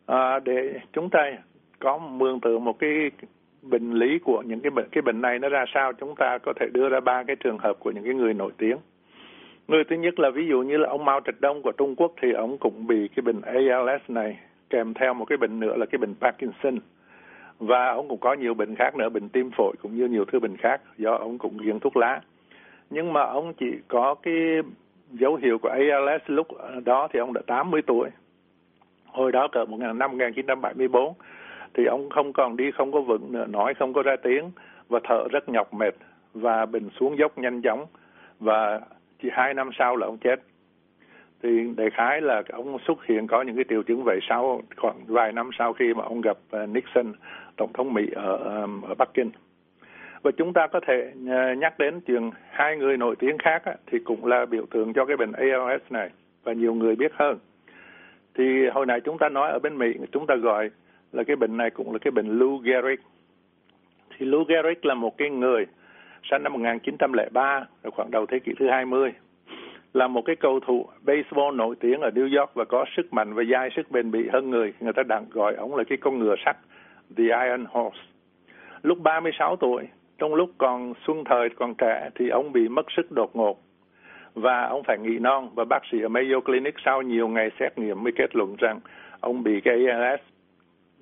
à, 0.05 0.39
để 0.39 0.79
chúng 0.93 1.09
ta 1.09 1.31
có 1.79 1.97
mường 1.97 2.39
tượng 2.39 2.63
một 2.63 2.79
cái 2.79 3.11
bệnh 3.69 3.93
lý 3.93 4.19
của 4.19 4.43
những 4.45 4.59
cái 4.59 4.69
bệnh 4.69 4.87
cái 4.91 5.01
bệnh 5.01 5.21
này 5.21 5.39
nó 5.39 5.49
ra 5.49 5.65
sao, 5.73 5.93
chúng 5.93 6.15
ta 6.15 6.37
có 6.37 6.53
thể 6.59 6.67
đưa 6.73 6.89
ra 6.89 6.99
ba 6.99 7.23
cái 7.23 7.35
trường 7.35 7.57
hợp 7.57 7.79
của 7.79 7.91
những 7.91 8.03
cái 8.03 8.13
người 8.13 8.33
nổi 8.33 8.51
tiếng. 8.57 8.77
Người 9.67 9.83
thứ 9.83 9.95
nhất 9.95 10.19
là 10.19 10.29
ví 10.29 10.47
dụ 10.47 10.61
như 10.61 10.77
là 10.77 10.89
ông 10.89 11.05
Mao 11.05 11.19
Trạch 11.25 11.41
Đông 11.41 11.61
của 11.61 11.71
Trung 11.71 11.95
Quốc 11.95 12.13
thì 12.21 12.31
ông 12.31 12.57
cũng 12.57 12.87
bị 12.87 13.07
cái 13.15 13.21
bệnh 13.21 13.41
ALS 13.41 14.01
này 14.07 14.39
kèm 14.69 14.93
theo 14.93 15.13
một 15.13 15.25
cái 15.25 15.37
bệnh 15.37 15.59
nữa 15.59 15.75
là 15.77 15.85
cái 15.85 15.99
bệnh 15.99 16.15
Parkinson. 16.21 16.79
Và 17.59 17.89
ông 17.89 18.07
cũng 18.07 18.19
có 18.19 18.33
nhiều 18.33 18.53
bệnh 18.53 18.75
khác 18.75 18.95
nữa, 18.95 19.09
bệnh 19.09 19.29
tim 19.29 19.51
phổi 19.57 19.75
cũng 19.81 19.95
như 19.95 20.05
nhiều 20.05 20.25
thứ 20.25 20.39
bệnh 20.39 20.57
khác 20.57 20.81
do 20.97 21.15
ông 21.15 21.37
cũng 21.37 21.57
nghiện 21.57 21.79
thuốc 21.79 21.97
lá. 21.97 22.21
Nhưng 22.89 23.13
mà 23.13 23.21
ông 23.21 23.53
chỉ 23.53 23.71
có 23.87 24.15
cái 24.15 24.33
dấu 25.11 25.35
hiệu 25.35 25.57
của 25.57 25.69
ALS 25.69 26.23
lúc 26.27 26.47
đó 26.85 27.07
thì 27.13 27.19
ông 27.19 27.33
đã 27.33 27.41
80 27.47 27.81
tuổi. 27.81 28.09
Hồi 29.05 29.31
đó 29.31 29.47
cỡ 29.51 29.65
một 29.65 29.77
năm 29.77 30.11
1974 30.11 31.13
thì 31.77 31.85
ông 31.85 32.09
không 32.09 32.33
còn 32.33 32.57
đi, 32.57 32.71
không 32.71 32.91
có 32.91 33.01
vững 33.01 33.31
nữa, 33.31 33.45
nói 33.49 33.73
không 33.73 33.93
có 33.93 34.03
ra 34.03 34.15
tiếng, 34.23 34.51
và 34.89 34.99
thở 35.03 35.27
rất 35.31 35.49
nhọc 35.49 35.73
mệt, 35.73 35.95
và 36.33 36.65
bình 36.65 36.89
xuống 36.99 37.17
dốc 37.17 37.37
nhanh 37.37 37.61
chóng, 37.61 37.85
và 38.39 38.81
chỉ 39.21 39.29
hai 39.31 39.53
năm 39.53 39.69
sau 39.77 39.95
là 39.95 40.07
ông 40.07 40.17
chết. 40.17 40.41
Thì 41.43 41.49
đại 41.77 41.89
khái 41.89 42.21
là 42.21 42.43
ông 42.49 42.77
xuất 42.87 43.05
hiện 43.05 43.27
có 43.27 43.41
những 43.41 43.55
cái 43.55 43.65
triệu 43.69 43.83
chứng 43.83 44.03
vậy 44.03 44.19
sau, 44.29 44.61
khoảng 44.77 44.95
vài 45.07 45.31
năm 45.31 45.49
sau 45.57 45.73
khi 45.73 45.93
mà 45.93 46.03
ông 46.03 46.21
gặp 46.21 46.37
à, 46.51 46.65
Nixon, 46.65 47.13
tổng 47.57 47.73
thống 47.73 47.93
Mỹ 47.93 48.03
ở 48.15 48.37
à, 48.45 48.65
ở 48.87 48.95
Bắc 48.97 49.09
Kinh. 49.13 49.31
Và 50.21 50.31
chúng 50.37 50.53
ta 50.53 50.67
có 50.67 50.79
thể 50.87 51.11
à, 51.29 51.53
nhắc 51.53 51.79
đến 51.79 51.99
chuyện 51.99 52.31
hai 52.49 52.77
người 52.77 52.97
nổi 52.97 53.15
tiếng 53.19 53.37
khác 53.37 53.63
thì 53.87 53.99
cũng 53.99 54.25
là 54.25 54.45
biểu 54.45 54.65
tượng 54.71 54.93
cho 54.93 55.05
cái 55.05 55.17
bệnh 55.17 55.31
ALS 55.31 55.81
này, 55.89 56.09
và 56.43 56.53
nhiều 56.53 56.73
người 56.73 56.95
biết 56.95 57.11
hơn. 57.15 57.37
Thì 58.35 58.67
hồi 58.73 58.85
nãy 58.85 59.01
chúng 59.01 59.17
ta 59.17 59.29
nói 59.29 59.51
ở 59.51 59.59
bên 59.59 59.77
Mỹ, 59.77 59.93
chúng 60.11 60.27
ta 60.27 60.35
gọi 60.35 60.69
là 61.11 61.23
cái 61.23 61.35
bệnh 61.35 61.57
này 61.57 61.69
cũng 61.69 61.93
là 61.93 61.99
cái 61.99 62.11
bệnh 62.11 62.39
Lou 62.39 62.57
Gehrig. 62.57 62.99
Thì 64.17 64.25
Lou 64.25 64.43
Gehrig 64.43 64.79
là 64.81 64.93
một 64.93 65.17
cái 65.17 65.29
người 65.29 65.65
sinh 66.31 66.43
năm 66.43 66.53
1903 66.53 67.65
là 67.83 67.89
khoảng 67.89 68.11
đầu 68.11 68.25
thế 68.25 68.39
kỷ 68.39 68.51
thứ 68.59 68.69
20 68.69 69.11
là 69.93 70.07
một 70.07 70.21
cái 70.25 70.35
cầu 70.35 70.59
thủ 70.59 70.85
baseball 71.05 71.55
nổi 71.55 71.75
tiếng 71.79 72.01
ở 72.01 72.09
New 72.09 72.39
York 72.39 72.53
và 72.53 72.65
có 72.65 72.85
sức 72.97 73.13
mạnh 73.13 73.33
và 73.33 73.43
dai 73.51 73.69
sức 73.75 73.91
bền 73.91 74.11
bỉ 74.11 74.27
hơn 74.33 74.49
người. 74.49 74.73
Người 74.79 74.93
ta 74.93 75.03
đang 75.03 75.25
gọi 75.31 75.55
ông 75.55 75.75
là 75.75 75.83
cái 75.83 75.97
con 75.97 76.19
ngựa 76.19 76.35
sắt, 76.45 76.57
The 77.17 77.23
Iron 77.23 77.65
Horse. 77.65 77.99
Lúc 78.81 78.97
36 78.99 79.55
tuổi, 79.55 79.87
trong 80.17 80.35
lúc 80.35 80.49
còn 80.57 80.93
xuân 81.07 81.23
thời 81.23 81.49
còn 81.49 81.75
trẻ 81.75 82.09
thì 82.15 82.29
ông 82.29 82.51
bị 82.51 82.67
mất 82.67 82.85
sức 82.97 83.11
đột 83.11 83.35
ngột. 83.35 83.59
Và 84.33 84.63
ông 84.63 84.83
phải 84.83 84.97
nghỉ 84.97 85.19
non. 85.19 85.49
Và 85.55 85.65
bác 85.69 85.79
sĩ 85.91 86.01
ở 86.01 86.07
Mayo 86.07 86.39
Clinic 86.45 86.75
sau 86.85 87.01
nhiều 87.01 87.27
ngày 87.27 87.49
xét 87.59 87.77
nghiệm 87.77 88.03
mới 88.03 88.13
kết 88.15 88.35
luận 88.35 88.55
rằng 88.59 88.79
ông 89.19 89.43
bị 89.43 89.61
cái 89.61 89.87
ALS 89.87 90.21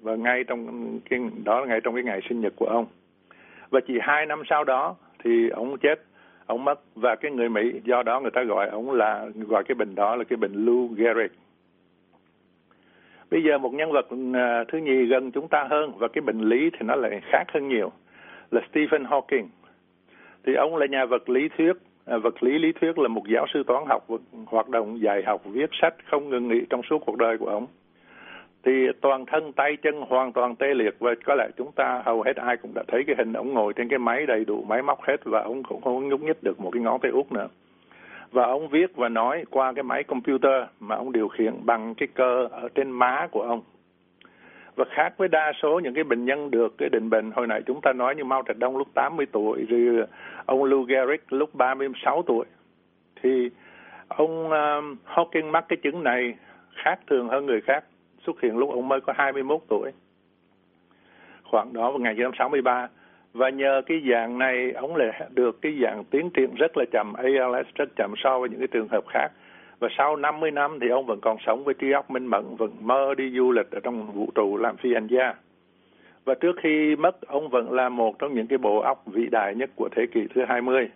và 0.05 0.15
ngay 0.15 0.43
trong 0.43 0.99
cái 1.09 1.19
đó 1.43 1.59
là 1.59 1.65
ngay 1.65 1.81
trong 1.81 1.93
cái 1.93 2.03
ngày 2.03 2.21
sinh 2.29 2.41
nhật 2.41 2.53
của 2.55 2.65
ông 2.65 2.85
và 3.69 3.79
chỉ 3.87 3.93
hai 4.01 4.25
năm 4.25 4.43
sau 4.49 4.63
đó 4.63 4.95
thì 5.23 5.49
ông 5.49 5.77
chết 5.77 6.01
ông 6.45 6.65
mất 6.65 6.79
và 6.95 7.15
cái 7.15 7.31
người 7.31 7.49
Mỹ 7.49 7.81
do 7.83 8.03
đó 8.03 8.19
người 8.19 8.31
ta 8.31 8.43
gọi 8.43 8.69
ông 8.69 8.91
là 8.91 9.25
gọi 9.47 9.63
cái 9.63 9.75
bệnh 9.75 9.95
đó 9.95 10.15
là 10.15 10.23
cái 10.23 10.37
bệnh 10.37 10.65
Lou 10.65 10.87
Gehrig. 10.87 11.31
Bây 13.31 13.43
giờ 13.43 13.57
một 13.57 13.73
nhân 13.73 13.91
vật 13.91 14.07
à, 14.33 14.63
thứ 14.67 14.77
nhì 14.77 15.05
gần 15.05 15.31
chúng 15.31 15.47
ta 15.47 15.67
hơn 15.69 15.91
và 15.97 16.07
cái 16.07 16.21
bệnh 16.21 16.41
lý 16.41 16.69
thì 16.69 16.79
nó 16.81 16.95
lại 16.95 17.21
khác 17.23 17.43
hơn 17.53 17.67
nhiều 17.67 17.91
là 18.51 18.61
Stephen 18.71 19.03
Hawking. 19.03 19.45
Thì 20.45 20.53
ông 20.53 20.75
là 20.75 20.85
nhà 20.85 21.05
vật 21.05 21.29
lý 21.29 21.49
thuyết, 21.57 21.73
à, 22.05 22.17
vật 22.17 22.43
lý 22.43 22.59
lý 22.59 22.71
thuyết 22.71 22.99
là 22.99 23.07
một 23.07 23.23
giáo 23.27 23.45
sư 23.53 23.63
toán 23.67 23.83
học 23.87 24.07
hoạt 24.45 24.69
động 24.69 25.01
dạy 25.01 25.23
học 25.25 25.41
viết 25.45 25.69
sách 25.81 25.95
không 26.05 26.29
ngừng 26.29 26.47
nghỉ 26.47 26.61
trong 26.69 26.81
suốt 26.89 26.97
cuộc 27.05 27.17
đời 27.17 27.37
của 27.37 27.47
ông 27.47 27.67
thì 28.65 28.87
toàn 29.01 29.25
thân 29.25 29.53
tay 29.53 29.77
chân 29.81 30.01
hoàn 30.01 30.33
toàn 30.33 30.55
tê 30.55 30.73
liệt 30.73 30.95
và 30.99 31.11
có 31.25 31.35
lẽ 31.35 31.47
chúng 31.57 31.71
ta 31.71 32.01
hầu 32.05 32.21
hết 32.21 32.35
ai 32.35 32.57
cũng 32.57 32.71
đã 32.73 32.83
thấy 32.87 33.03
cái 33.07 33.15
hình 33.17 33.33
ông 33.33 33.53
ngồi 33.53 33.73
trên 33.73 33.89
cái 33.89 33.99
máy 33.99 34.25
đầy 34.25 34.45
đủ 34.45 34.63
máy 34.67 34.81
móc 34.81 35.01
hết 35.01 35.17
và 35.23 35.41
ông 35.41 35.63
cũng 35.63 35.81
không 35.81 36.09
nhúc 36.09 36.21
nhích 36.21 36.43
được 36.43 36.59
một 36.59 36.69
cái 36.73 36.81
ngón 36.81 36.99
tay 36.99 37.11
út 37.11 37.31
nữa. 37.31 37.47
Và 38.31 38.43
ông 38.43 38.67
viết 38.67 38.95
và 38.95 39.09
nói 39.09 39.45
qua 39.49 39.73
cái 39.73 39.83
máy 39.83 40.03
computer 40.03 40.63
mà 40.79 40.95
ông 40.95 41.11
điều 41.11 41.27
khiển 41.27 41.53
bằng 41.63 41.95
cái 41.95 42.07
cơ 42.13 42.47
ở 42.51 42.69
trên 42.75 42.91
má 42.91 43.27
của 43.31 43.41
ông. 43.41 43.61
Và 44.75 44.85
khác 44.89 45.13
với 45.17 45.27
đa 45.27 45.51
số 45.61 45.79
những 45.79 45.93
cái 45.93 46.03
bệnh 46.03 46.25
nhân 46.25 46.51
được 46.51 46.77
cái 46.77 46.89
định 46.89 47.09
bệnh 47.09 47.31
hồi 47.31 47.47
nãy 47.47 47.61
chúng 47.65 47.81
ta 47.81 47.93
nói 47.93 48.15
như 48.15 48.23
Mao 48.23 48.43
Trạch 48.47 48.57
Đông 48.57 48.77
lúc 48.77 48.87
80 48.93 49.25
tuổi 49.31 49.65
rồi 49.69 50.07
ông 50.45 50.63
Lou 50.63 50.83
Gehrig 50.83 51.21
lúc 51.29 51.55
36 51.55 52.23
tuổi. 52.27 52.45
Thì 53.21 53.49
ông 54.07 54.47
uh, 54.47 54.97
Hawking 55.05 55.51
mắc 55.51 55.65
cái 55.69 55.77
chứng 55.83 56.03
này 56.03 56.33
khác 56.83 56.99
thường 57.07 57.27
hơn 57.27 57.45
người 57.45 57.61
khác 57.61 57.83
xuất 58.25 58.41
hiện 58.41 58.57
lúc 58.57 58.69
ông 58.69 58.87
mới 58.87 59.01
có 59.01 59.13
21 59.17 59.61
tuổi. 59.67 59.91
Khoảng 61.43 61.73
đó 61.73 61.81
vào 61.81 61.91
1963 61.91 62.87
và 63.33 63.49
nhờ 63.49 63.81
cái 63.85 64.01
dạng 64.11 64.37
này 64.37 64.71
ông 64.71 64.95
lại 64.95 65.29
được 65.29 65.61
cái 65.61 65.77
dạng 65.81 66.03
tiến 66.03 66.29
triển 66.29 66.55
rất 66.55 66.77
là 66.77 66.85
chậm 66.91 67.13
ALS 67.13 67.67
rất 67.75 67.89
chậm 67.95 68.13
so 68.17 68.39
với 68.39 68.49
những 68.49 68.59
cái 68.59 68.67
trường 68.67 68.87
hợp 68.87 69.03
khác. 69.07 69.27
Và 69.79 69.87
sau 69.97 70.15
50 70.15 70.51
năm 70.51 70.79
thì 70.81 70.87
ông 70.89 71.05
vẫn 71.05 71.19
còn 71.21 71.37
sống 71.45 71.63
với 71.63 71.73
trí 71.73 71.91
óc 71.91 72.11
minh 72.11 72.25
mẫn 72.25 72.55
vẫn 72.55 72.71
mơ 72.79 73.13
đi 73.17 73.31
du 73.37 73.51
lịch 73.51 73.71
ở 73.71 73.79
trong 73.79 74.11
vũ 74.11 74.29
trụ 74.35 74.57
làm 74.57 74.77
phi 74.77 74.93
hành 74.93 75.07
gia. 75.07 75.33
Và 76.25 76.33
trước 76.33 76.55
khi 76.63 76.95
mất 76.95 77.21
ông 77.21 77.49
vẫn 77.49 77.71
là 77.71 77.89
một 77.89 78.19
trong 78.19 78.33
những 78.33 78.47
cái 78.47 78.57
bộ 78.57 78.79
óc 78.79 79.03
vĩ 79.05 79.27
đại 79.31 79.55
nhất 79.55 79.69
của 79.75 79.89
thế 79.91 80.05
kỷ 80.05 80.27
thứ 80.35 80.41
20 80.47 80.89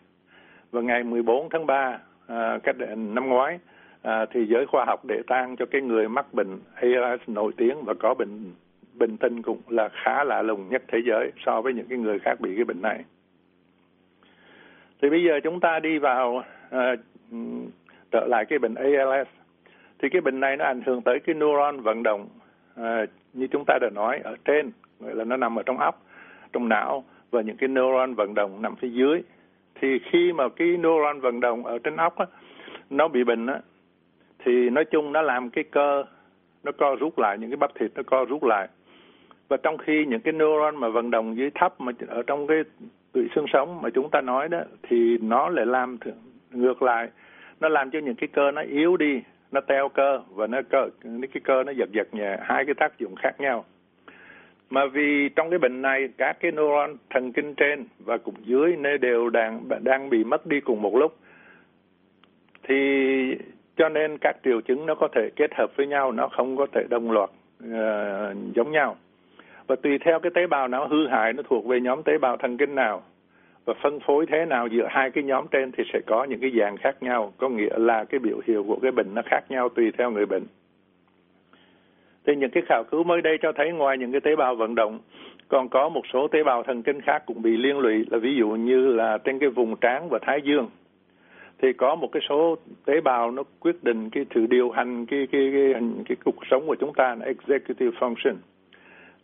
và 0.72 0.82
ngày 0.82 1.04
14 1.04 1.50
tháng 1.50 1.66
3 1.66 2.00
à, 2.28 2.60
cách 2.64 2.76
năm 2.98 3.28
ngoái 3.28 3.60
à, 4.02 4.26
thì 4.32 4.46
giới 4.46 4.66
khoa 4.66 4.86
học 4.86 5.06
để 5.06 5.22
tang 5.28 5.56
cho 5.56 5.66
cái 5.66 5.82
người 5.82 6.10
mắc 6.10 6.34
bệnh 6.34 6.60
ALS 6.76 7.22
nổi 7.28 7.52
tiếng 7.58 7.84
và 7.86 7.94
có 7.94 8.14
bệnh 8.14 8.54
bệnh 8.94 9.18
tinh 9.18 9.42
cũng 9.42 9.62
là 9.68 9.90
khá 10.04 10.24
lạ 10.24 10.42
lùng 10.42 10.70
nhất 10.70 10.84
thế 10.88 11.00
giới 11.06 11.32
so 11.46 11.62
với 11.62 11.74
những 11.74 11.88
cái 11.90 11.98
người 11.98 12.20
khác 12.20 12.40
bị 12.40 12.56
cái 12.56 12.66
bệnh 12.66 12.82
này. 12.82 13.04
Thì 15.02 15.10
bây 15.10 15.24
giờ 15.24 15.40
chúng 15.44 15.60
ta 15.60 15.80
đi 15.80 15.98
vào 15.98 16.44
à, 16.70 16.96
trở 18.12 18.26
lại 18.28 18.46
cái 18.46 18.60
bệnh 18.60 18.76
ALS. 18.76 19.28
Thì 20.00 20.10
cái 20.10 20.22
bệnh 20.22 20.40
này 20.40 20.58
nó 20.58 20.66
ảnh 20.66 20.82
hưởng 20.86 21.02
tới 21.02 21.20
cái 21.20 21.36
neuron 21.36 21.80
vận 21.80 22.04
động 22.04 22.28
à, 22.76 23.06
như 23.34 23.48
chúng 23.48 23.64
ta 23.68 23.78
đã 23.82 23.90
nói 23.90 24.20
ở 24.24 24.36
trên, 24.46 24.72
gọi 25.00 25.16
là 25.16 25.24
nó 25.24 25.38
nằm 25.38 25.60
ở 25.60 25.64
trong 25.64 25.78
óc, 25.78 26.04
trong 26.54 26.70
não 26.70 27.04
và 27.32 27.42
những 27.42 27.58
cái 27.58 27.68
neuron 27.68 28.14
vận 28.14 28.34
động 28.34 28.62
nằm 28.62 28.76
phía 28.76 28.90
dưới. 28.90 29.22
Thì 29.82 30.00
khi 30.12 30.34
mà 30.34 30.50
cái 30.50 30.68
neuron 30.68 31.20
vận 31.20 31.40
động 31.40 31.66
ở 31.66 31.80
trên 31.80 31.96
óc 31.96 32.18
á, 32.18 32.26
nó 32.90 33.08
bị 33.08 33.24
bệnh 33.24 33.46
á, 33.46 33.60
thì 34.40 34.70
nói 34.70 34.86
chung 34.86 35.14
nó 35.14 35.22
làm 35.22 35.50
cái 35.50 35.64
cơ, 35.64 36.04
nó 36.64 36.72
co 36.72 36.96
rút 37.00 37.20
lại, 37.20 37.38
những 37.38 37.50
cái 37.50 37.58
bắp 37.58 37.76
thịt 37.76 37.92
nó 37.96 38.04
co 38.04 38.26
rút 38.26 38.44
lại. 38.44 38.68
Và 39.48 39.58
trong 39.58 39.78
khi 39.78 40.06
những 40.06 40.22
cái 40.22 40.34
neuron 40.34 40.76
mà 40.76 40.90
vận 40.90 41.12
động 41.12 41.38
dưới 41.38 41.52
thấp 41.56 41.82
mà 41.82 41.92
ở 42.08 42.24
trong 42.28 42.48
cái 42.48 42.58
tụy 43.12 43.30
xương 43.36 43.46
sống 43.54 43.82
mà 43.82 43.90
chúng 43.90 44.10
ta 44.10 44.22
nói 44.22 44.50
đó, 44.50 44.60
thì 44.84 45.18
nó 45.18 45.50
lại 45.50 45.66
làm 45.66 45.98
ngược 46.52 46.82
lại. 46.82 47.10
Nó 47.60 47.70
làm 47.70 47.92
cho 47.92 48.00
những 48.00 48.16
cái 48.16 48.28
cơ 48.28 48.52
nó 48.52 48.62
yếu 48.62 48.98
đi, 48.98 49.22
nó 49.52 49.62
teo 49.62 49.90
cơ 49.90 50.22
và 50.30 50.48
nó 50.48 50.62
cơ 50.70 50.90
cái 51.04 51.42
cơ 51.44 51.64
nó 51.64 51.72
giật 51.72 51.92
giật 51.92 52.14
nhẹ, 52.14 52.38
hai 52.42 52.66
cái 52.66 52.76
tác 52.76 53.00
dụng 53.00 53.16
khác 53.16 53.40
nhau. 53.40 53.66
Mà 54.70 54.86
vì 54.86 55.30
trong 55.36 55.50
cái 55.50 55.60
bệnh 55.60 55.82
này, 55.82 56.10
các 56.18 56.38
cái 56.40 56.52
neuron 56.52 56.96
thần 57.10 57.32
kinh 57.32 57.56
trên 57.56 57.86
và 58.00 58.18
cũng 58.18 58.36
dưới 58.46 58.76
nơi 58.78 58.98
đều 58.98 59.30
đang 59.30 59.62
đang 59.84 60.10
bị 60.10 60.24
mất 60.24 60.46
đi 60.46 60.60
cùng 60.60 60.82
một 60.82 60.96
lúc. 60.96 61.16
Thì 62.64 62.76
cho 63.80 63.90
nên 63.90 64.18
các 64.18 64.36
triệu 64.44 64.62
chứng 64.62 64.86
nó 64.86 64.96
có 64.96 65.08
thể 65.16 65.30
kết 65.36 65.52
hợp 65.56 65.76
với 65.76 65.88
nhau 65.88 66.12
nó 66.12 66.28
không 66.28 66.58
có 66.58 66.68
thể 66.74 66.84
đồng 66.90 67.12
loạt 67.12 67.30
uh, 67.64 68.54
giống 68.56 68.72
nhau. 68.72 68.96
Và 69.68 69.76
tùy 69.76 69.98
theo 69.98 70.20
cái 70.20 70.32
tế 70.36 70.48
bào 70.48 70.68
não 70.68 70.88
hư 70.88 71.08
hại 71.08 71.34
nó 71.34 71.44
thuộc 71.44 71.66
về 71.66 71.80
nhóm 71.80 72.04
tế 72.04 72.18
bào 72.18 72.38
thần 72.38 72.58
kinh 72.58 72.76
nào 72.76 73.02
và 73.66 73.74
phân 73.84 74.00
phối 74.00 74.26
thế 74.26 74.46
nào 74.46 74.68
giữa 74.68 74.88
hai 74.90 75.12
cái 75.12 75.24
nhóm 75.24 75.48
trên 75.52 75.72
thì 75.72 75.84
sẽ 75.94 76.00
có 76.08 76.24
những 76.24 76.40
cái 76.40 76.52
dạng 76.60 76.78
khác 76.78 77.04
nhau 77.04 77.34
có 77.38 77.50
nghĩa 77.50 77.78
là 77.78 78.04
cái 78.04 78.20
biểu 78.20 78.40
hiện 78.48 78.64
của 78.68 78.80
cái 78.82 78.92
bệnh 78.92 79.16
nó 79.16 79.22
khác 79.26 79.42
nhau 79.50 79.70
tùy 79.70 79.92
theo 79.98 80.12
người 80.12 80.26
bệnh. 80.26 80.44
Thì 82.28 82.36
những 82.36 82.50
cái 82.50 82.64
khảo 82.68 82.84
cứu 82.92 83.04
mới 83.04 83.22
đây 83.22 83.38
cho 83.42 83.52
thấy 83.52 83.72
ngoài 83.72 83.98
những 83.98 84.12
cái 84.12 84.22
tế 84.22 84.36
bào 84.36 84.56
vận 84.56 84.76
động 84.76 85.00
còn 85.48 85.70
có 85.70 85.90
một 85.90 86.02
số 86.14 86.28
tế 86.28 86.44
bào 86.44 86.64
thần 86.64 86.84
kinh 86.84 87.02
khác 87.02 87.24
cũng 87.26 87.42
bị 87.42 87.58
liên 87.58 87.80
lụy 87.80 88.06
là 88.12 88.18
ví 88.18 88.36
dụ 88.36 88.50
như 88.50 88.88
là 88.88 89.18
trên 89.18 89.40
cái 89.40 89.50
vùng 89.50 89.76
trán 89.76 90.10
và 90.10 90.20
thái 90.22 90.42
dương 90.44 90.70
thì 91.62 91.74
có 91.74 91.96
một 91.96 92.08
cái 92.12 92.22
số 92.30 92.56
tế 92.86 93.02
bào 93.02 93.32
nó 93.32 93.44
quyết 93.60 93.84
định 93.84 94.10
cái 94.10 94.26
sự 94.36 94.46
điều 94.46 94.70
hành 94.70 95.06
cái 95.06 95.28
cái 95.32 95.50
cái, 95.54 95.74
cái, 95.74 95.82
cái 96.06 96.18
cuộc 96.26 96.46
sống 96.52 96.68
của 96.68 96.76
chúng 96.80 96.94
ta 96.94 97.16
là 97.16 97.26
executive 97.26 97.98
function. 98.00 98.36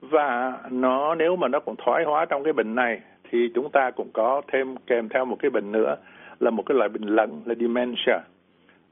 Và 0.02 0.58
nó 0.72 1.16
nếu 1.16 1.36
mà 1.36 1.48
nó 1.48 1.60
còn 1.60 1.76
thoái 1.76 2.04
hóa 2.04 2.26
trong 2.26 2.44
cái 2.44 2.54
bệnh 2.54 2.76
này 2.76 3.02
thì 3.32 3.50
chúng 3.56 3.70
ta 3.70 3.92
cũng 3.92 4.10
có 4.14 4.42
thêm 4.48 4.76
kèm 4.88 5.10
theo 5.10 5.26
một 5.26 5.36
cái 5.40 5.50
bệnh 5.50 5.72
nữa 5.72 5.96
là 6.40 6.50
một 6.50 6.64
cái 6.66 6.78
loại 6.78 6.90
bệnh 6.90 7.04
lẫn 7.04 7.42
là 7.46 7.56
dementia. 7.56 8.20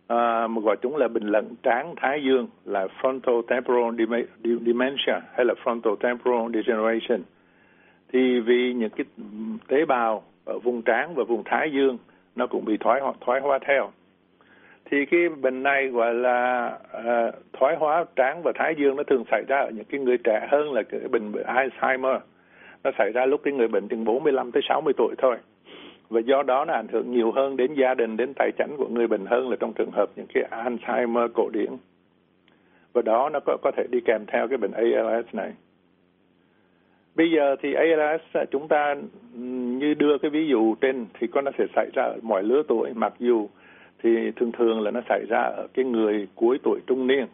À, 0.08 0.48
mà 0.48 0.62
gọi 0.62 0.76
chúng 0.82 0.96
là 0.96 1.08
bệnh 1.08 1.24
lẫn 1.24 1.56
tráng 1.64 1.94
thái 1.98 2.24
dương 2.24 2.48
là 2.66 2.88
frontal 3.02 3.42
temporal 3.42 4.08
dementia 4.66 5.20
hay 5.34 5.46
là 5.46 5.54
frontal 5.64 5.96
temporal 5.96 6.52
degeneration. 6.54 7.22
Thì 8.14 8.40
vì 8.40 8.74
những 8.74 8.90
cái 8.90 9.06
tế 9.68 9.86
bào 9.86 10.24
ở 10.46 10.60
vùng 10.60 10.82
trán 10.82 11.16
và 11.16 11.24
vùng 11.24 11.44
thái 11.46 11.72
dương 11.72 11.98
nó 12.36 12.48
cũng 12.48 12.66
bị 12.66 12.78
thoái 12.78 13.02
hóa, 13.02 13.14
thoái 13.22 13.42
hóa 13.42 13.60
theo. 13.68 13.92
Thì 14.86 15.06
cái 15.06 15.30
bệnh 15.30 15.64
này 15.64 15.88
gọi 15.88 16.14
là 16.14 16.72
uh, 16.98 17.36
thoái 17.54 17.76
hóa 17.76 18.06
trán 18.16 18.42
và 18.44 18.52
thái 18.56 18.76
dương 18.78 18.96
nó 18.96 19.04
thường 19.04 19.24
xảy 19.32 19.44
ra 19.48 19.60
ở 19.60 19.70
những 19.70 19.86
cái 19.86 20.00
người 20.00 20.18
trẻ 20.18 20.48
hơn 20.52 20.74
là 20.74 20.84
cái 20.84 21.00
bệnh 21.00 21.32
Alzheimer. 21.32 22.20
Nó 22.84 22.92
xảy 22.98 23.12
ra 23.12 23.26
lúc 23.26 23.42
cái 23.44 23.54
người 23.54 23.68
bệnh 23.68 23.88
từ 23.88 23.98
45 23.98 24.52
tới 24.52 24.64
60 24.70 24.94
tuổi 24.98 25.16
thôi. 25.18 25.38
Và 26.10 26.20
do 26.20 26.44
đó 26.44 26.66
nó 26.66 26.74
ảnh 26.74 26.88
hưởng 26.88 27.12
nhiều 27.12 27.32
hơn 27.32 27.58
đến 27.58 27.74
gia 27.74 27.94
đình 27.94 28.18
đến 28.18 28.34
tài 28.34 28.52
chính 28.58 28.78
của 28.78 28.88
người 28.88 29.08
bệnh 29.08 29.26
hơn 29.26 29.50
là 29.50 29.56
trong 29.60 29.74
trường 29.74 29.92
hợp 29.92 30.10
những 30.16 30.28
cái 30.34 30.44
Alzheimer 30.52 31.28
cổ 31.34 31.50
điển. 31.50 31.70
Và 32.94 33.02
đó 33.02 33.30
nó 33.30 33.40
có 33.46 33.58
có 33.62 33.72
thể 33.78 33.84
đi 33.92 34.00
kèm 34.06 34.26
theo 34.28 34.48
cái 34.48 34.58
bệnh 34.58 34.72
ALS 34.72 35.26
này 35.34 35.52
bây 37.16 37.32
giờ 37.32 37.56
thì 37.62 37.74
ALS 37.74 38.22
à, 38.34 38.46
chúng 38.52 38.68
ta 38.68 38.96
ừ, 39.34 39.40
như 39.80 39.94
đưa 39.94 40.18
cái 40.18 40.32
ví 40.32 40.48
dụ 40.48 40.76
trên 40.82 41.06
thì 41.20 41.28
có 41.28 41.42
nó 41.42 41.52
sẽ 41.58 41.66
xảy 41.76 41.90
ra 41.94 42.04
ở 42.04 42.18
mọi 42.22 42.44
lứa 42.44 42.64
tuổi. 42.68 42.92
Mặc 42.96 43.14
dù 43.20 43.48
thì 44.04 44.32
thường 44.36 44.52
thường 44.52 44.82
là 44.82 44.92
nó 44.92 45.02
xảy 45.10 45.26
ra 45.30 45.40
ở 45.40 45.68
cái 45.74 45.86
người 45.86 46.28
cuối 46.36 46.60
tuổi 46.64 46.80
trung 46.88 47.08
niên. 47.08 47.26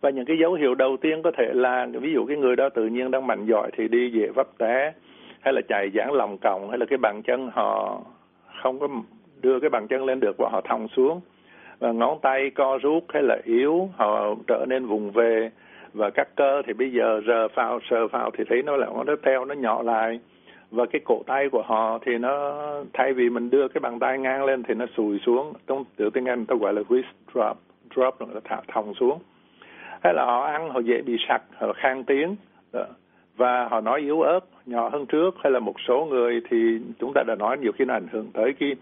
Và 0.00 0.10
những 0.10 0.24
cái 0.24 0.36
dấu 0.38 0.54
hiệu 0.54 0.74
đầu 0.74 0.96
tiên 0.96 1.22
có 1.22 1.30
thể 1.38 1.52
là, 1.54 1.86
ví 1.92 2.12
dụ 2.12 2.26
cái 2.26 2.36
người 2.36 2.56
đó 2.56 2.68
tự 2.68 2.86
nhiên 2.86 3.10
đang 3.10 3.26
mạnh 3.26 3.46
giỏi 3.46 3.70
thì 3.76 3.88
đi 3.88 4.10
về 4.10 4.28
vấp 4.34 4.48
té, 4.58 4.92
hay 5.40 5.52
là 5.52 5.60
chạy 5.68 5.90
giãn 5.94 6.08
lòng 6.12 6.38
còng, 6.38 6.68
hay 6.68 6.78
là 6.78 6.86
cái 6.86 6.98
bàn 6.98 7.22
chân 7.22 7.50
họ 7.52 8.00
không 8.62 8.78
có 8.78 8.88
đưa 9.42 9.60
cái 9.60 9.70
bàn 9.70 9.86
chân 9.88 10.04
lên 10.04 10.20
được 10.20 10.36
và 10.38 10.48
họ 10.52 10.60
thòng 10.60 10.88
xuống. 10.88 11.20
Và 11.78 11.92
ngón 11.92 12.18
tay 12.22 12.50
co 12.50 12.78
rút, 12.82 13.04
hay 13.08 13.22
là 13.22 13.38
yếu, 13.44 13.88
họ 13.96 14.34
trở 14.46 14.64
nên 14.68 14.86
vùng 14.86 15.10
về 15.10 15.50
và 15.96 16.10
các 16.10 16.28
cơ 16.36 16.62
thì 16.66 16.72
bây 16.72 16.92
giờ 16.92 17.20
rờ 17.26 17.48
vào 17.48 17.80
sờ 17.90 18.06
vào 18.06 18.30
thì 18.30 18.44
thấy 18.48 18.62
nó 18.62 18.76
là 18.76 18.86
nó 19.06 19.16
teo 19.22 19.44
nó 19.44 19.54
nhỏ 19.54 19.82
lại. 19.82 20.20
Và 20.70 20.86
cái 20.92 21.00
cổ 21.04 21.22
tay 21.26 21.48
của 21.48 21.62
họ 21.62 21.98
thì 22.06 22.18
nó, 22.18 22.64
thay 22.92 23.12
vì 23.12 23.30
mình 23.30 23.50
đưa 23.50 23.68
cái 23.68 23.80
bàn 23.80 23.98
tay 23.98 24.18
ngang 24.18 24.44
lên 24.44 24.62
thì 24.62 24.74
nó 24.74 24.86
sùi 24.96 25.18
xuống. 25.18 25.52
Trong 25.66 25.84
từ 25.96 26.10
tiếng 26.10 26.24
Anh 26.24 26.46
ta 26.46 26.54
gọi 26.60 26.72
là 26.72 26.82
wrist 26.88 27.02
drop 27.34 27.56
drop 27.94 28.34
là 28.34 28.40
thả 28.44 28.60
thòng 28.68 28.94
xuống. 28.94 29.18
Hay 30.02 30.14
là 30.14 30.24
họ 30.24 30.44
ăn, 30.44 30.70
họ 30.70 30.80
dễ 30.80 31.02
bị 31.02 31.16
sặc, 31.28 31.42
họ 31.58 31.72
khang 31.72 32.04
tiếng. 32.04 32.36
Và 33.36 33.68
họ 33.68 33.80
nói 33.80 34.00
yếu 34.00 34.20
ớt, 34.20 34.40
nhỏ 34.66 34.88
hơn 34.88 35.06
trước. 35.06 35.34
Hay 35.42 35.52
là 35.52 35.58
một 35.58 35.74
số 35.88 36.04
người 36.04 36.40
thì 36.50 36.78
chúng 36.98 37.12
ta 37.14 37.22
đã 37.26 37.34
nói 37.34 37.58
nhiều 37.58 37.72
khi 37.72 37.84
nó 37.84 37.94
ảnh 37.94 38.06
hưởng 38.12 38.26
tới 38.32 38.52
cái 38.60 38.74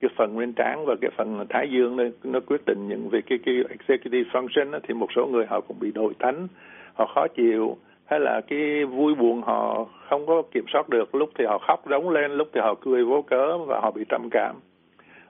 cái 0.00 0.10
phần 0.16 0.34
nguyên 0.34 0.52
tráng 0.54 0.84
và 0.86 0.94
cái 1.00 1.10
phần 1.16 1.46
thái 1.48 1.70
dương 1.70 1.96
nó, 1.96 2.04
nó 2.24 2.40
quyết 2.46 2.60
định 2.66 2.88
những 2.88 3.08
việc 3.08 3.24
cái 3.26 3.38
cái 3.46 3.54
executive 3.68 4.30
function 4.30 4.70
đó, 4.70 4.78
thì 4.88 4.94
một 4.94 5.08
số 5.16 5.26
người 5.26 5.46
họ 5.46 5.60
cũng 5.60 5.76
bị 5.80 5.92
đổi 5.92 6.14
tánh 6.18 6.48
họ 6.94 7.06
khó 7.14 7.26
chịu. 7.28 7.76
Hay 8.04 8.20
là 8.20 8.40
cái 8.48 8.84
vui 8.84 9.14
buồn 9.14 9.42
họ 9.42 9.86
không 10.08 10.26
có 10.26 10.42
kiểm 10.52 10.64
soát 10.72 10.88
được 10.88 11.14
lúc 11.14 11.30
thì 11.38 11.44
họ 11.44 11.58
khóc 11.58 11.84
rống 11.90 12.10
lên 12.10 12.30
lúc 12.30 12.48
thì 12.52 12.60
họ 12.60 12.74
cười 12.80 13.04
vô 13.04 13.22
cớ 13.22 13.58
và 13.58 13.80
họ 13.80 13.90
bị 13.90 14.04
trầm 14.08 14.28
cảm. 14.30 14.56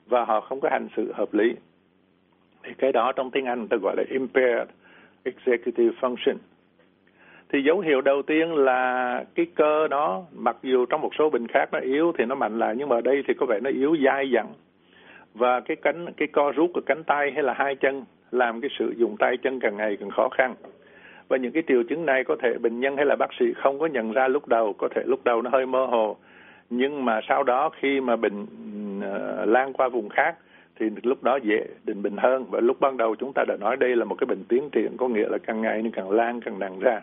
Và 0.06 0.24
họ 0.24 0.40
không 0.40 0.60
có 0.60 0.68
hành 0.72 0.88
sự 0.96 1.12
hợp 1.12 1.34
lý. 1.34 1.54
Thì 2.62 2.72
cái 2.78 2.92
đó 2.92 3.12
trong 3.12 3.30
tiếng 3.30 3.44
Anh 3.44 3.58
người 3.58 3.68
ta 3.70 3.76
gọi 3.82 3.96
là 3.96 4.04
impaired 4.10 4.68
executive 5.24 5.94
function 6.00 6.34
thì 7.52 7.62
dấu 7.62 7.80
hiệu 7.80 8.00
đầu 8.00 8.22
tiên 8.22 8.54
là 8.54 9.24
cái 9.34 9.46
cơ 9.54 9.88
đó 9.88 10.22
mặc 10.32 10.56
dù 10.62 10.86
trong 10.86 11.00
một 11.00 11.10
số 11.18 11.30
bệnh 11.30 11.46
khác 11.46 11.68
nó 11.72 11.78
yếu 11.78 12.12
thì 12.18 12.24
nó 12.24 12.34
mạnh 12.34 12.58
lại 12.58 12.74
nhưng 12.78 12.88
mà 12.88 12.96
ở 12.96 13.00
đây 13.00 13.22
thì 13.28 13.34
có 13.34 13.46
vẻ 13.46 13.60
nó 13.62 13.70
yếu 13.70 13.96
dai 14.04 14.30
dẳng. 14.34 14.48
Và 15.34 15.60
cái 15.60 15.76
cánh 15.76 16.06
cái 16.16 16.28
co 16.28 16.52
rút 16.56 16.70
của 16.74 16.80
cánh 16.86 17.04
tay 17.04 17.30
hay 17.34 17.42
là 17.42 17.52
hai 17.52 17.74
chân 17.74 18.04
làm 18.30 18.60
cái 18.60 18.70
sự 18.78 18.94
dùng 18.96 19.16
tay 19.16 19.36
chân 19.36 19.60
càng 19.60 19.76
ngày 19.76 19.96
càng 20.00 20.10
khó 20.10 20.28
khăn. 20.28 20.54
Và 21.28 21.36
những 21.36 21.52
cái 21.52 21.62
triệu 21.68 21.82
chứng 21.82 22.06
này 22.06 22.24
có 22.24 22.36
thể 22.42 22.58
bệnh 22.58 22.80
nhân 22.80 22.96
hay 22.96 23.06
là 23.06 23.16
bác 23.16 23.30
sĩ 23.38 23.46
không 23.56 23.78
có 23.78 23.86
nhận 23.86 24.12
ra 24.12 24.28
lúc 24.28 24.48
đầu 24.48 24.72
có 24.72 24.88
thể 24.94 25.02
lúc 25.06 25.24
đầu 25.24 25.42
nó 25.42 25.50
hơi 25.50 25.66
mơ 25.66 25.86
hồ. 25.86 26.16
Nhưng 26.70 27.04
mà 27.04 27.20
sau 27.28 27.42
đó 27.42 27.70
khi 27.80 28.00
mà 28.00 28.16
bệnh 28.16 28.42
uh, 28.42 29.48
lan 29.48 29.72
qua 29.72 29.88
vùng 29.88 30.08
khác 30.08 30.36
thì 30.80 30.86
lúc 31.02 31.22
đó 31.22 31.38
dễ 31.42 31.66
định 31.84 32.02
bệnh 32.02 32.16
hơn. 32.16 32.44
Và 32.50 32.60
lúc 32.60 32.80
ban 32.80 32.96
đầu 32.96 33.14
chúng 33.14 33.32
ta 33.32 33.44
đã 33.48 33.56
nói 33.56 33.76
đây 33.76 33.96
là 33.96 34.04
một 34.04 34.14
cái 34.14 34.26
bệnh 34.26 34.44
tiến 34.44 34.70
triển 34.70 34.96
có 34.96 35.08
nghĩa 35.08 35.28
là 35.28 35.38
càng 35.38 35.60
ngày 35.60 35.82
nó 35.82 35.90
càng 35.92 36.10
lan 36.10 36.40
càng 36.40 36.58
nặng 36.58 36.80
ra 36.80 37.00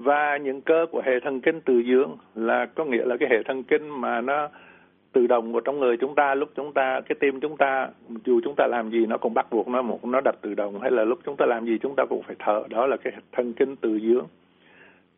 và 0.00 0.36
những 0.36 0.60
cơ 0.60 0.86
của 0.90 1.02
hệ 1.04 1.20
thần 1.20 1.40
kinh 1.40 1.60
từ 1.60 1.82
dưỡng 1.82 2.16
là 2.34 2.66
có 2.66 2.84
nghĩa 2.84 3.04
là 3.04 3.16
cái 3.20 3.28
hệ 3.28 3.42
thần 3.42 3.62
kinh 3.62 4.00
mà 4.00 4.20
nó 4.20 4.48
tự 5.12 5.26
động 5.26 5.52
vào 5.52 5.60
trong 5.60 5.80
người 5.80 5.96
chúng 5.96 6.14
ta 6.14 6.34
lúc 6.34 6.48
chúng 6.54 6.72
ta 6.72 7.00
cái 7.00 7.16
tim 7.20 7.40
chúng 7.40 7.56
ta 7.56 7.88
dù 8.24 8.40
chúng 8.44 8.54
ta 8.56 8.66
làm 8.66 8.90
gì 8.90 9.06
nó 9.06 9.18
cũng 9.18 9.34
bắt 9.34 9.46
buộc 9.50 9.68
nó 9.68 9.82
một 9.82 10.04
nó 10.04 10.20
đập 10.20 10.36
tự 10.40 10.54
động. 10.54 10.80
Hay 10.80 10.90
là 10.90 11.04
lúc 11.04 11.18
chúng 11.24 11.36
ta 11.36 11.46
làm 11.46 11.66
gì 11.66 11.78
chúng 11.78 11.94
ta 11.96 12.04
cũng 12.10 12.22
phải 12.22 12.36
thở. 12.38 12.62
Đó 12.68 12.86
là 12.86 12.96
cái 12.96 13.12
thần 13.32 13.52
kinh 13.52 13.76
tự 13.76 13.98
dưỡng. 13.98 14.26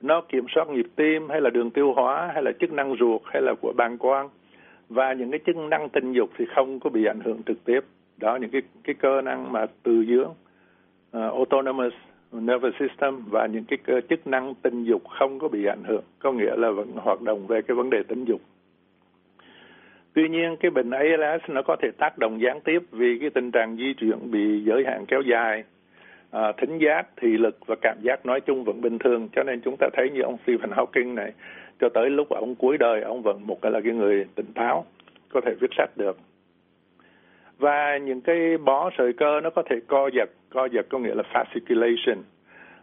Nó 0.00 0.20
kiểm 0.20 0.46
soát 0.54 0.68
nhịp 0.68 0.86
tim 0.96 1.28
hay 1.28 1.40
là 1.40 1.50
đường 1.50 1.70
tiêu 1.70 1.92
hóa 1.92 2.30
hay 2.34 2.42
là 2.42 2.52
chức 2.60 2.72
năng 2.72 2.96
ruột 3.00 3.20
hay 3.24 3.42
là 3.42 3.54
của 3.60 3.72
bàng 3.76 3.98
quang. 3.98 4.28
Và 4.88 5.12
những 5.12 5.30
cái 5.30 5.40
chức 5.46 5.56
năng 5.56 5.88
tình 5.88 6.12
dục 6.12 6.30
thì 6.38 6.44
không 6.54 6.80
có 6.80 6.90
bị 6.90 7.04
ảnh 7.04 7.20
hưởng 7.24 7.42
trực 7.46 7.64
tiếp. 7.64 7.80
Đó 8.16 8.36
những 8.36 8.50
cái 8.50 8.62
cái 8.84 8.94
cơ 8.94 9.20
năng 9.20 9.52
mà 9.52 9.66
từ 9.82 10.04
dưỡng 10.04 10.30
uh, 10.30 11.34
autonomous 11.34 11.92
nervous 12.32 12.74
system 12.78 13.24
và 13.30 13.46
những 13.46 13.64
cái 13.64 13.78
cơ 13.84 14.00
chức 14.10 14.26
năng 14.26 14.54
tình 14.62 14.84
dục 14.84 15.02
không 15.08 15.38
có 15.38 15.48
bị 15.48 15.64
ảnh 15.64 15.84
hưởng 15.84 16.04
có 16.18 16.32
nghĩa 16.32 16.56
là 16.56 16.70
vẫn 16.70 16.88
hoạt 16.96 17.20
động 17.22 17.46
về 17.46 17.62
cái 17.62 17.74
vấn 17.74 17.90
đề 17.90 18.02
tình 18.08 18.24
dục. 18.24 18.40
Tuy 20.14 20.28
nhiên 20.28 20.56
cái 20.60 20.70
bệnh 20.70 20.90
ALS 20.90 21.42
nó 21.48 21.62
có 21.62 21.76
thể 21.82 21.88
tác 21.98 22.18
động 22.18 22.40
gián 22.40 22.60
tiếp 22.60 22.78
vì 22.90 23.18
cái 23.20 23.30
tình 23.30 23.50
trạng 23.50 23.76
di 23.76 23.94
chuyển 23.94 24.30
bị 24.30 24.62
giới 24.64 24.84
hạn 24.86 25.04
kéo 25.06 25.20
dài. 25.20 25.64
À, 26.30 26.52
thính 26.52 26.78
giác 26.78 27.06
thị 27.16 27.28
lực 27.28 27.58
và 27.66 27.76
cảm 27.82 27.96
giác 28.02 28.26
nói 28.26 28.40
chung 28.40 28.64
vẫn 28.64 28.80
bình 28.80 28.98
thường 28.98 29.28
cho 29.32 29.42
nên 29.42 29.60
chúng 29.60 29.76
ta 29.78 29.88
thấy 29.92 30.10
như 30.10 30.20
ông 30.22 30.36
Stephen 30.42 30.70
Hawking 30.70 31.14
này 31.14 31.32
cho 31.80 31.88
tới 31.88 32.10
lúc 32.10 32.28
ông 32.28 32.54
cuối 32.54 32.78
đời 32.78 33.02
ông 33.02 33.22
vẫn 33.22 33.46
một 33.46 33.62
cái 33.62 33.72
là 33.72 33.80
cái 33.84 33.92
người 33.92 34.24
tỉnh 34.34 34.52
táo 34.54 34.84
có 35.32 35.40
thể 35.40 35.54
viết 35.60 35.70
sách 35.76 35.90
được 35.96 36.18
và 37.62 37.96
những 37.96 38.20
cái 38.20 38.58
bó 38.58 38.90
sợi 38.98 39.12
cơ 39.12 39.40
nó 39.40 39.50
có 39.50 39.62
thể 39.70 39.76
co 39.86 40.10
giật 40.12 40.30
co 40.50 40.68
giật 40.72 40.86
có 40.88 40.98
nghĩa 40.98 41.14
là 41.14 41.22
fasciculation. 41.32 42.16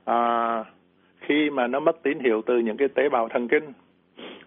À, 0.05 0.63
khi 1.19 1.49
mà 1.49 1.67
nó 1.67 1.79
mất 1.79 2.03
tín 2.03 2.19
hiệu 2.19 2.41
từ 2.45 2.57
những 2.57 2.77
cái 2.77 2.87
tế 2.87 3.09
bào 3.09 3.29
thần 3.29 3.47
kinh. 3.47 3.63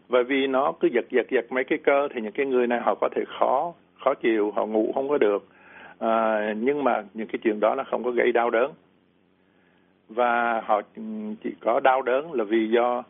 Và 0.08 0.22
vì 0.22 0.46
nó 0.46 0.72
cứ 0.80 0.88
giật 0.92 1.04
giật 1.10 1.26
giật 1.30 1.52
mấy 1.52 1.64
cái 1.64 1.78
cơ 1.78 2.08
thì 2.14 2.20
những 2.20 2.32
cái 2.32 2.46
người 2.46 2.66
này 2.66 2.80
họ 2.80 2.94
có 3.00 3.08
thể 3.14 3.24
khó 3.38 3.72
khó 4.04 4.14
chịu 4.14 4.50
họ 4.50 4.66
ngủ 4.66 4.92
không 4.94 5.08
có 5.08 5.18
được. 5.18 5.46
À, 5.98 6.54
nhưng 6.58 6.84
mà 6.84 7.02
những 7.14 7.26
cái 7.26 7.38
chuyện 7.42 7.60
đó 7.60 7.74
nó 7.74 7.84
không 7.90 8.04
có 8.04 8.10
gây 8.10 8.32
đau 8.32 8.50
đớn. 8.50 8.72
Và 10.08 10.62
họ 10.64 10.80
chỉ 11.42 11.50
có 11.60 11.80
đau 11.80 12.02
đớn 12.02 12.32
là 12.32 12.44
vì 12.44 12.68
do 12.68 13.02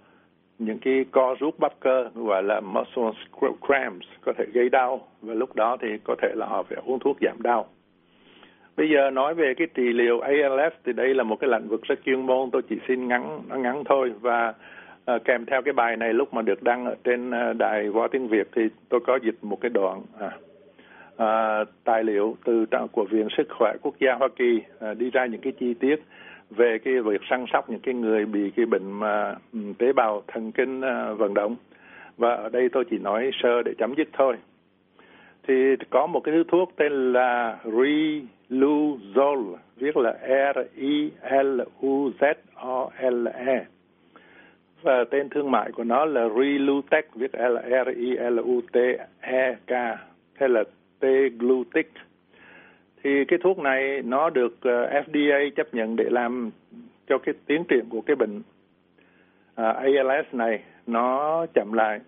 những 0.64 0.78
cái 0.78 1.04
co 1.10 1.34
rút 1.40 1.58
bắp 1.58 1.80
cơ 1.80 2.08
gọi 2.14 2.42
là 2.42 2.60
muscle 2.60 3.50
cramps 3.66 4.06
có 4.20 4.32
thể 4.38 4.44
gây 4.52 4.68
đau 4.68 5.00
và 5.22 5.34
lúc 5.34 5.56
đó 5.56 5.76
thì 5.80 5.88
có 6.04 6.14
thể 6.22 6.28
là 6.34 6.46
họ 6.46 6.62
phải 6.62 6.78
uống 6.84 6.98
thuốc 6.98 7.16
giảm 7.20 7.42
đau. 7.42 7.66
Bây 8.76 8.90
giờ 8.90 9.10
nói 9.10 9.34
về 9.34 9.54
cái 9.56 9.66
trị 9.74 9.82
liệu 9.82 10.20
ALS 10.20 10.74
thì 10.84 10.92
đây 10.92 11.14
là 11.14 11.22
một 11.22 11.36
cái 11.40 11.50
lĩnh 11.50 11.68
vực 11.68 11.82
rất 11.82 11.98
chuyên 12.04 12.26
môn 12.26 12.50
tôi 12.50 12.62
chỉ 12.68 12.76
xin 12.88 13.08
ngắn 13.08 13.42
nó 13.48 13.56
ngắn 13.56 13.82
thôi 13.84 14.12
và 14.20 14.54
uh, 15.14 15.24
kèm 15.24 15.44
theo 15.46 15.62
cái 15.62 15.72
bài 15.72 15.96
này 15.96 16.12
lúc 16.12 16.34
mà 16.34 16.42
được 16.42 16.62
đăng 16.62 16.86
ở 16.86 16.94
trên 17.04 17.30
uh, 17.30 17.56
đài 17.56 17.90
Võ 17.90 18.08
Tiếng 18.08 18.28
Việt 18.28 18.48
thì 18.56 18.62
tôi 18.88 19.00
có 19.06 19.18
dịch 19.22 19.36
một 19.42 19.60
cái 19.60 19.70
đoạn 19.70 20.02
à, 20.18 20.30
à, 21.16 21.64
tài 21.84 22.04
liệu 22.04 22.36
từ 22.44 22.66
của 22.92 23.04
Viện 23.04 23.28
Sức 23.36 23.48
khỏe 23.58 23.72
Quốc 23.82 23.94
gia 24.00 24.14
Hoa 24.14 24.28
Kỳ 24.36 24.62
à, 24.80 24.94
đi 24.94 25.10
ra 25.10 25.26
những 25.26 25.40
cái 25.40 25.52
chi 25.52 25.74
tiết 25.74 25.96
về 26.56 26.78
cái 26.78 27.00
việc 27.00 27.20
săn 27.30 27.44
sóc 27.52 27.70
những 27.70 27.80
cái 27.80 27.94
người 27.94 28.26
bị 28.26 28.50
cái 28.56 28.66
bệnh 28.66 28.92
mà 28.92 29.34
ừ, 29.52 29.58
tế 29.78 29.92
bào 29.92 30.22
thần 30.28 30.52
kinh 30.52 30.80
ờ, 30.80 31.14
vận 31.14 31.34
động. 31.34 31.56
Và 32.16 32.34
ở 32.34 32.48
đây 32.48 32.68
tôi 32.68 32.84
chỉ 32.90 32.98
nói 32.98 33.30
sơ 33.42 33.62
để 33.62 33.74
chấm 33.78 33.94
dứt 33.94 34.08
thôi. 34.12 34.36
Thì 35.46 35.54
có 35.90 36.06
một 36.06 36.20
cái 36.20 36.34
thứ 36.34 36.44
thuốc 36.48 36.72
tên 36.76 37.12
là 37.12 37.58
Riluzole, 37.64 39.56
viết 39.76 39.96
là 39.96 40.18
R 40.54 40.58
I 40.76 41.10
L 41.42 41.60
U 41.80 42.10
Z 42.20 42.34
O 42.54 42.90
L 43.00 43.26
E. 43.26 43.64
Và 44.82 45.04
tên 45.10 45.28
thương 45.28 45.50
mại 45.50 45.72
của 45.72 45.84
nó 45.84 46.04
là 46.04 46.28
Rilutec, 46.38 47.14
viết 47.14 47.34
là 47.34 47.84
R 47.84 47.88
I 47.96 48.16
L 48.16 48.38
U 48.38 48.60
T 48.72 48.76
E 49.20 49.54
K, 49.66 49.72
hay 50.34 50.48
là 50.48 50.64
T 51.00 51.04
Glutic 51.38 51.92
thì 53.02 53.24
cái 53.24 53.38
thuốc 53.42 53.58
này 53.58 54.02
nó 54.04 54.30
được 54.30 54.56
ờ, 54.60 55.02
FDA 55.06 55.50
chấp 55.50 55.74
nhận 55.74 55.96
để 55.96 56.04
làm 56.10 56.50
cho 57.06 57.18
cái 57.18 57.34
tiến 57.46 57.64
triển 57.68 57.84
của 57.90 58.00
cái 58.00 58.16
bệnh 58.16 58.42
ờ, 59.54 59.70
uh, 59.70 59.76
à, 59.76 59.82
ALS 59.82 60.26
này 60.32 60.62
nó 60.86 61.46
chậm 61.54 61.72
lại. 61.72 62.00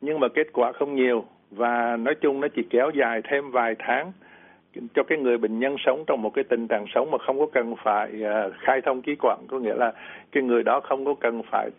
Nhưng 0.00 0.20
mà 0.20 0.28
kết 0.28 0.46
quả 0.52 0.72
không 0.72 0.94
nhiều 0.94 1.24
và 1.50 1.96
nói 1.96 2.14
chung 2.14 2.40
nó 2.40 2.48
chỉ 2.56 2.62
kéo 2.70 2.90
dài 2.94 3.20
thêm 3.24 3.50
vài 3.50 3.74
tháng 3.78 4.12
cho 4.94 5.02
cái 5.02 5.18
người 5.18 5.38
bệnh 5.38 5.58
nhân 5.58 5.76
sống 5.78 6.04
trong 6.06 6.22
một 6.22 6.34
cái 6.34 6.44
tình 6.44 6.68
trạng 6.68 6.84
sống 6.94 7.10
mà 7.10 7.18
không 7.18 7.38
có 7.38 7.46
cần 7.52 7.74
phải 7.84 8.10
uh, 8.22 8.52
khai 8.60 8.80
thông 8.80 9.02
khí 9.02 9.16
quản. 9.20 9.38
Có 9.48 9.58
nghĩa 9.58 9.74
là 9.74 9.92
cái 10.32 10.42
người 10.42 10.62
đó 10.62 10.80
không 10.80 11.04
có 11.04 11.14
cần 11.20 11.42
phải 11.50 11.70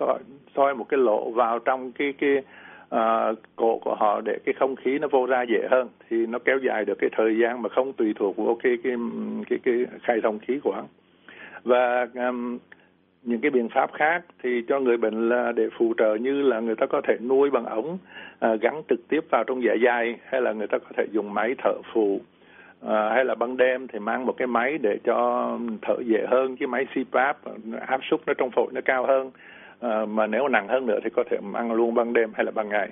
soi, 0.00 0.18
soi 0.56 0.74
một 0.74 0.88
cái 0.88 0.98
lỗ 0.98 1.30
vào 1.30 1.58
trong 1.58 1.92
cái 1.92 2.12
cái 2.18 2.42
à, 2.90 3.32
cổ 3.56 3.78
của 3.78 3.94
họ 3.94 4.20
để 4.20 4.38
cái 4.44 4.52
không 4.58 4.76
khí 4.76 4.98
nó 4.98 5.08
vô 5.08 5.26
ra 5.26 5.42
dễ 5.42 5.68
hơn. 5.70 5.88
Thì 6.08 6.26
nó 6.26 6.38
kéo 6.38 6.58
dài 6.58 6.84
được 6.84 6.98
cái 6.98 7.10
thời 7.16 7.38
gian 7.38 7.62
mà 7.62 7.68
không 7.68 7.92
tùy 7.92 8.14
thuộc 8.16 8.36
vào 8.36 8.58
cái 8.62 8.78
cái 8.84 8.92
cái 9.48 9.58
cái 9.64 9.74
khai 10.02 10.20
thông 10.22 10.38
khí 10.38 10.60
quản 10.62 10.84
và 11.64 12.06
um, 12.14 12.58
những 13.22 13.40
cái 13.40 13.50
biện 13.50 13.68
pháp 13.68 13.92
khác 13.92 14.22
thì 14.42 14.62
cho 14.68 14.80
người 14.80 14.96
bệnh 14.96 15.28
là 15.28 15.52
để 15.52 15.68
phụ 15.78 15.94
trợ 15.98 16.14
như 16.14 16.42
là 16.42 16.60
người 16.60 16.76
ta 16.76 16.86
có 16.86 17.00
thể 17.08 17.16
nuôi 17.20 17.50
bằng 17.50 17.64
ống 17.64 17.98
à, 18.38 18.54
gắn 18.60 18.82
trực 18.88 19.08
tiếp 19.08 19.20
vào 19.30 19.44
trong 19.44 19.62
dạ 19.62 19.72
dày 19.84 20.16
hay 20.24 20.40
là 20.40 20.52
người 20.52 20.66
ta 20.66 20.78
có 20.78 20.90
thể 20.96 21.06
dùng 21.12 21.34
máy 21.34 21.54
thở 21.58 21.72
phụ 21.92 22.20
à, 22.86 23.10
hay 23.14 23.24
là 23.24 23.34
ban 23.34 23.56
đêm 23.56 23.88
thì 23.88 23.98
mang 23.98 24.26
một 24.26 24.34
cái 24.36 24.46
máy 24.46 24.78
để 24.78 24.98
cho 25.04 25.50
thở 25.82 25.94
dễ 26.06 26.26
hơn. 26.30 26.56
Cái 26.56 26.66
máy 26.66 26.86
CPAP 26.94 27.38
áp 27.86 28.00
suất 28.10 28.20
nó 28.26 28.34
trong 28.34 28.50
phổi 28.50 28.66
nó 28.72 28.80
cao 28.84 29.06
hơn 29.06 29.30
à, 29.80 30.04
mà 30.04 30.26
nếu 30.26 30.48
nặng 30.48 30.68
hơn 30.68 30.86
nữa 30.86 30.98
thì 31.04 31.10
có 31.10 31.24
thể 31.30 31.36
ăn 31.54 31.72
luôn 31.72 31.94
ban 31.94 32.12
đêm 32.12 32.30
hay 32.34 32.44
là 32.44 32.50
ban 32.50 32.68
ngày. 32.68 32.90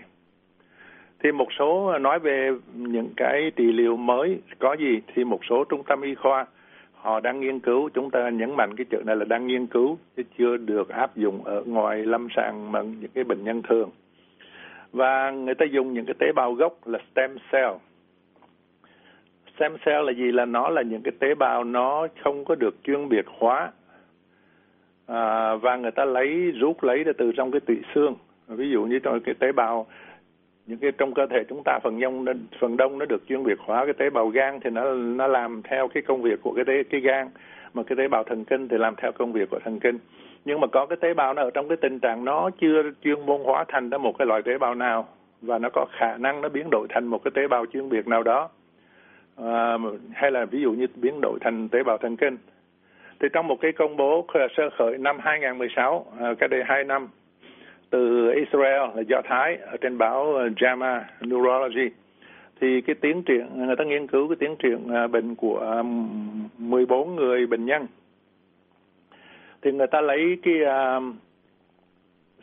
Thì 1.22 1.32
một 1.32 1.48
số 1.58 1.86
ờ, 1.86 1.98
nói 1.98 2.18
về 2.18 2.50
những 2.74 3.08
cái 3.16 3.50
trị 3.56 3.72
liệu 3.72 3.96
mới 3.96 4.38
có 4.58 4.72
gì 4.72 5.00
thì 5.14 5.24
một 5.24 5.40
số 5.50 5.64
trung 5.64 5.82
tâm 5.84 6.02
y 6.02 6.14
khoa 6.14 6.46
họ 6.94 7.20
đang 7.20 7.40
nghiên 7.40 7.60
cứu 7.60 7.88
chúng 7.94 8.10
ta 8.10 8.28
nhấn 8.28 8.56
mạnh 8.56 8.76
cái 8.76 8.86
chữ 8.90 9.02
này 9.06 9.16
là 9.16 9.24
đang 9.24 9.46
nghiên 9.46 9.66
cứu 9.66 9.98
chứ 10.16 10.22
chưa 10.38 10.56
được 10.56 10.88
áp 10.88 11.16
dụng 11.16 11.44
ở 11.44 11.62
ngoài 11.66 11.98
lâm 11.98 12.28
sàng 12.36 12.72
mà 12.72 12.82
những 12.82 13.10
cái 13.14 13.24
bệnh 13.24 13.44
nhân 13.44 13.62
thường. 13.62 13.90
Và 14.92 15.30
người 15.30 15.54
ta 15.54 15.66
dùng 15.70 15.92
những 15.92 16.04
cái 16.04 16.14
tế 16.18 16.32
bào 16.32 16.52
gốc 16.52 16.86
là 16.86 16.98
stem 17.12 17.36
cell. 17.52 17.70
Stem 19.56 19.76
cell 19.84 20.06
là 20.06 20.12
gì? 20.12 20.32
Là 20.32 20.44
nó 20.44 20.68
là 20.68 20.82
những 20.82 21.02
cái 21.02 21.12
tế 21.18 21.34
bào 21.34 21.64
nó 21.64 22.08
không 22.24 22.44
có 22.44 22.54
được 22.54 22.74
chuyên 22.84 23.08
biệt 23.08 23.24
hóa 23.38 23.70
à, 25.08 25.54
và 25.54 25.76
người 25.76 25.90
ta 25.90 26.04
lấy 26.04 26.50
rút 26.50 26.84
lấy 26.84 27.04
ra 27.04 27.12
từ 27.18 27.32
trong 27.32 27.50
cái 27.50 27.60
tủy 27.60 27.76
xương. 27.94 28.14
Ví 28.48 28.70
dụ 28.70 28.84
như 28.84 28.98
trong 28.98 29.20
cái 29.20 29.34
tế 29.34 29.52
bào 29.52 29.86
những 30.66 30.78
cái 30.78 30.92
trong 30.98 31.14
cơ 31.14 31.26
thể 31.26 31.44
chúng 31.48 31.62
ta 31.64 31.78
phần 31.82 32.00
đông 32.00 32.24
phần 32.60 32.76
đông 32.76 32.98
nó 32.98 33.06
được 33.06 33.22
chuyên 33.28 33.44
biệt 33.44 33.58
hóa 33.58 33.84
cái 33.84 33.94
tế 33.94 34.10
bào 34.10 34.28
gan 34.28 34.60
thì 34.60 34.70
nó 34.70 34.94
nó 34.94 35.26
làm 35.26 35.62
theo 35.62 35.88
cái 35.88 36.02
công 36.02 36.22
việc 36.22 36.42
của 36.42 36.52
cái 36.56 36.64
tế, 36.64 36.82
cái 36.90 37.00
gan. 37.00 37.28
Mà 37.74 37.82
cái 37.82 37.96
tế 37.96 38.08
bào 38.08 38.24
thần 38.24 38.44
kinh 38.44 38.68
thì 38.68 38.78
làm 38.78 38.94
theo 38.96 39.12
công 39.12 39.32
việc 39.32 39.50
của 39.50 39.58
thần 39.64 39.80
kinh. 39.80 39.98
Nhưng 40.44 40.60
mà 40.60 40.66
có 40.66 40.86
cái 40.86 40.96
tế 41.00 41.14
bào 41.14 41.34
nó 41.34 41.42
ở 41.42 41.50
trong 41.50 41.68
cái 41.68 41.76
tình 41.76 41.98
trạng 41.98 42.24
nó 42.24 42.50
chưa 42.60 42.82
chuyên 43.04 43.26
môn 43.26 43.40
hóa 43.44 43.64
thành 43.68 43.90
ra 43.90 43.98
một 43.98 44.18
cái 44.18 44.26
loại 44.26 44.42
tế 44.42 44.58
bào 44.58 44.74
nào 44.74 45.08
và 45.42 45.58
nó 45.58 45.68
có 45.72 45.86
khả 45.90 46.16
năng 46.16 46.40
nó 46.40 46.48
biến 46.48 46.70
đổi 46.70 46.86
thành 46.90 47.06
một 47.06 47.24
cái 47.24 47.30
tế 47.34 47.48
bào 47.48 47.66
chuyên 47.66 47.88
biệt 47.88 48.06
nào 48.06 48.22
đó. 48.22 48.48
À, 49.36 49.78
hay 50.12 50.30
là 50.30 50.44
ví 50.44 50.60
dụ 50.62 50.72
như 50.72 50.86
biến 50.96 51.20
đổi 51.20 51.38
thành 51.40 51.68
tế 51.68 51.82
bào 51.82 51.98
thần 51.98 52.16
kinh 52.16 52.36
thì 53.20 53.28
trong 53.32 53.46
một 53.46 53.60
cái 53.60 53.72
công 53.72 53.96
bố 53.96 54.26
sơ 54.56 54.70
khởi 54.78 54.98
năm 54.98 55.18
2016 55.20 56.06
ờ, 56.18 56.34
cách 56.34 56.50
đây 56.50 56.62
hai 56.66 56.84
năm, 56.84 57.08
từ 57.90 58.32
Israel 58.34 58.80
là 58.94 59.02
Do 59.08 59.22
Thái 59.24 59.56
ở 59.56 59.76
trên 59.80 59.98
báo 59.98 60.34
ờ, 60.34 60.48
JAMA 60.48 61.00
Neurology, 61.20 61.90
thì 62.60 62.80
cái 62.80 62.94
tiến 63.00 63.22
triển, 63.22 63.46
người 63.54 63.76
ta 63.76 63.84
nghiên 63.84 64.06
cứu 64.06 64.28
cái 64.28 64.36
tiến 64.40 64.56
triển 64.56 64.88
ờ, 64.88 65.08
bệnh 65.08 65.34
của 65.34 65.82
14 66.58 67.16
người 67.16 67.46
bệnh 67.46 67.64
nhân. 67.64 67.86
Thì 69.62 69.72
người 69.72 69.86
ta 69.86 70.00
lấy 70.00 70.38
cái 70.42 70.54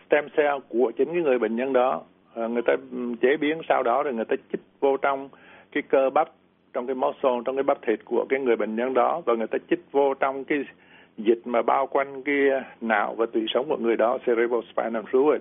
stem 0.07 0.29
cell 0.37 0.57
của 0.69 0.91
chính 0.97 1.13
cái 1.13 1.21
người 1.21 1.39
bệnh 1.39 1.55
nhân 1.55 1.73
đó 1.73 2.01
người 2.35 2.61
ta 2.61 2.73
chế 3.21 3.37
biến 3.37 3.61
sau 3.69 3.83
đó 3.83 4.03
rồi 4.03 4.13
người 4.13 4.25
ta 4.25 4.35
chích 4.51 4.61
vô 4.79 4.97
trong 4.97 5.29
cái 5.71 5.83
cơ 5.89 6.09
bắp 6.09 6.29
trong 6.75 6.87
cái 6.87 6.95
muscle 6.95 7.41
trong 7.45 7.55
cái 7.55 7.63
bắp 7.63 7.81
thịt 7.81 7.99
của 8.05 8.25
cái 8.29 8.39
người 8.39 8.55
bệnh 8.55 8.75
nhân 8.75 8.93
đó 8.93 9.21
và 9.25 9.33
người 9.35 9.47
ta 9.47 9.57
chích 9.69 9.91
vô 9.91 10.13
trong 10.13 10.43
cái 10.43 10.63
dịch 11.17 11.39
mà 11.45 11.61
bao 11.61 11.87
quanh 11.87 12.23
cái 12.23 12.35
não 12.81 13.15
và 13.15 13.25
tủy 13.25 13.45
sống 13.47 13.65
của 13.69 13.77
người 13.77 13.97
đó 13.97 14.17
cerebrospinal 14.25 15.03
fluid. 15.11 15.39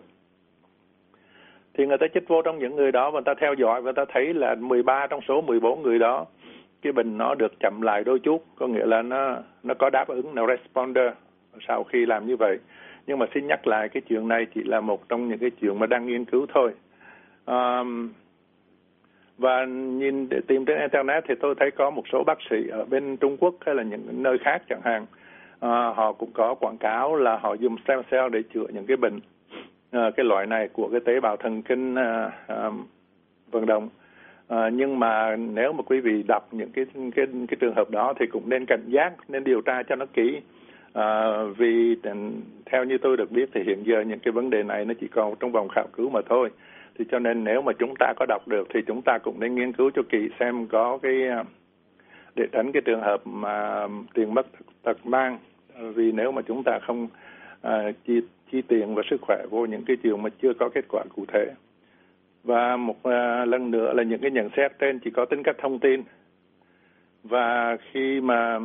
Thì 1.74 1.86
người 1.86 1.98
ta 1.98 2.06
chích 2.14 2.28
vô 2.28 2.42
trong 2.42 2.58
những 2.58 2.76
người 2.76 2.92
đó 2.92 3.10
và 3.10 3.20
người 3.20 3.34
ta 3.34 3.34
theo 3.40 3.54
dõi 3.54 3.80
và 3.80 3.84
người 3.84 4.06
ta 4.06 4.12
thấy 4.12 4.34
là 4.34 4.54
13 4.54 5.06
trong 5.06 5.20
số 5.28 5.40
14 5.40 5.82
người 5.82 5.98
đó 5.98 6.26
cái 6.82 6.92
bệnh 6.92 7.18
nó 7.18 7.34
được 7.34 7.52
chậm 7.60 7.80
lại 7.82 8.04
đôi 8.04 8.18
chút. 8.18 8.44
Có 8.56 8.66
nghĩa 8.66 8.86
là 8.86 9.02
nó 9.02 9.36
nó 9.62 9.74
có 9.74 9.90
đáp 9.90 10.08
ứng 10.08 10.34
nó 10.34 10.46
responder 10.46 11.12
sau 11.68 11.84
khi 11.84 12.06
làm 12.06 12.26
như 12.26 12.36
vậy. 12.36 12.58
Nhưng 13.06 13.18
mà 13.18 13.26
xin 13.34 13.46
nhắc 13.46 13.66
lại 13.66 13.88
cái 13.88 14.00
chuyện 14.08 14.28
này 14.28 14.46
chỉ 14.54 14.62
là 14.62 14.80
một 14.80 15.08
trong 15.08 15.28
những 15.28 15.38
cái 15.38 15.50
chuyện 15.50 15.78
mà 15.78 15.86
đang 15.86 16.06
nghiên 16.06 16.24
cứu 16.24 16.46
thôi. 16.54 16.72
Um, 17.46 18.12
và 19.38 19.64
nhìn 19.98 20.28
để 20.28 20.40
tìm 20.46 20.64
trên 20.64 20.80
internet 20.80 21.24
thì 21.28 21.34
tôi 21.40 21.54
thấy 21.60 21.70
có 21.70 21.90
một 21.90 22.02
số 22.12 22.24
bác 22.24 22.38
sĩ 22.50 22.68
ở 22.68 22.84
bên 22.84 23.16
Trung 23.16 23.36
Quốc 23.36 23.54
hay 23.66 23.74
là 23.74 23.82
những 23.82 24.22
nơi 24.22 24.38
khác 24.38 24.62
chẳng 24.68 24.80
hạn. 24.84 25.06
À, 25.60 25.92
họ 25.96 26.12
cũng 26.12 26.30
có 26.32 26.54
quảng 26.54 26.78
cáo 26.78 27.16
là 27.16 27.36
họ 27.36 27.54
dùng 27.54 27.76
stem 27.84 28.02
cell 28.10 28.28
để 28.32 28.42
chữa 28.54 28.66
những 28.72 28.86
cái 28.86 28.96
bệnh 28.96 29.20
à, 29.90 30.10
cái 30.16 30.24
loại 30.24 30.46
này 30.46 30.68
của 30.68 30.88
cái 30.88 31.00
tế 31.00 31.20
bào 31.20 31.36
thần 31.36 31.62
kinh 31.62 31.94
à, 31.94 32.30
à, 32.46 32.70
vận 33.50 33.66
động. 33.66 33.88
À, 34.48 34.70
nhưng 34.72 34.98
mà 34.98 35.36
nếu 35.36 35.72
mà 35.72 35.82
quý 35.82 36.00
vị 36.00 36.22
đọc 36.22 36.48
những 36.52 36.70
cái 36.72 36.84
cái 36.94 37.26
cái 37.48 37.56
trường 37.60 37.74
hợp 37.74 37.90
đó 37.90 38.14
thì 38.20 38.26
cũng 38.26 38.48
nên 38.48 38.64
cảnh 38.66 38.84
giác 38.86 39.12
nên 39.28 39.44
điều 39.44 39.60
tra 39.60 39.82
cho 39.82 39.96
nó 39.96 40.06
kỹ. 40.06 40.40
À, 40.92 41.42
vì 41.56 41.96
ừ, 42.02 42.10
theo 42.66 42.84
như 42.84 42.98
tôi 42.98 43.16
được 43.16 43.30
biết 43.30 43.48
thì 43.54 43.62
hiện 43.66 43.82
giờ 43.86 44.00
những 44.00 44.18
cái 44.18 44.32
vấn 44.32 44.50
đề 44.50 44.62
này 44.62 44.84
nó 44.84 44.94
chỉ 45.00 45.06
còn 45.08 45.34
trong 45.40 45.52
vòng 45.52 45.68
khảo 45.68 45.86
cứu 45.92 46.10
mà 46.10 46.20
thôi 46.28 46.50
thì 46.98 47.04
cho 47.10 47.18
nên 47.18 47.44
nếu 47.44 47.62
mà 47.62 47.72
chúng 47.78 47.94
ta 47.98 48.12
có 48.16 48.26
đọc 48.28 48.48
được 48.48 48.68
thì 48.74 48.80
chúng 48.86 49.02
ta 49.02 49.18
cũng 49.18 49.40
nên 49.40 49.54
nghiên 49.54 49.72
cứu 49.72 49.90
cho 49.94 50.02
kỹ 50.08 50.28
xem 50.40 50.66
có 50.66 50.98
cái 51.02 51.28
à, 51.28 51.44
để 52.34 52.46
tránh 52.52 52.72
cái 52.72 52.82
trường 52.84 53.00
hợp 53.00 53.26
mà 53.26 53.86
tiền 54.14 54.34
mất 54.34 54.46
tật 54.82 55.06
mang. 55.06 55.38
Vì 55.94 56.12
nếu 56.12 56.32
mà 56.32 56.42
chúng 56.42 56.62
ta 56.62 56.78
không 56.86 57.08
à, 57.62 57.92
chi 58.06 58.20
chi 58.52 58.62
tiền 58.68 58.94
và 58.94 59.02
sức 59.10 59.20
khỏe 59.20 59.46
vô 59.50 59.66
những 59.66 59.84
cái 59.86 59.96
trường 60.02 60.22
mà 60.22 60.30
chưa 60.42 60.52
có 60.58 60.68
kết 60.68 60.84
quả 60.88 61.04
cụ 61.16 61.24
thể. 61.32 61.46
Và 62.44 62.76
một 62.76 63.02
à, 63.02 63.44
lần 63.44 63.70
nữa 63.70 63.92
là 63.92 64.02
những 64.02 64.20
cái 64.20 64.30
nhận 64.30 64.48
xét 64.56 64.78
trên 64.78 64.98
chỉ 64.98 65.10
có 65.10 65.24
tính 65.24 65.42
cách 65.42 65.56
thông 65.58 65.78
tin. 65.78 66.02
Và 67.22 67.76
khi 67.92 68.20
mà 68.20 68.58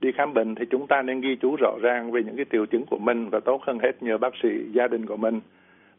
đi 0.00 0.12
khám 0.12 0.34
bệnh 0.34 0.54
thì 0.54 0.64
chúng 0.70 0.86
ta 0.86 1.02
nên 1.02 1.20
ghi 1.20 1.36
chú 1.36 1.56
rõ 1.56 1.72
ràng 1.82 2.10
về 2.10 2.22
những 2.22 2.36
cái 2.36 2.46
triệu 2.52 2.66
chứng 2.66 2.86
của 2.86 2.98
mình 2.98 3.28
và 3.28 3.40
tốt 3.40 3.62
hơn 3.62 3.78
hết 3.78 4.02
nhờ 4.02 4.18
bác 4.18 4.32
sĩ 4.42 4.48
gia 4.72 4.88
đình 4.88 5.06
của 5.06 5.16
mình 5.16 5.40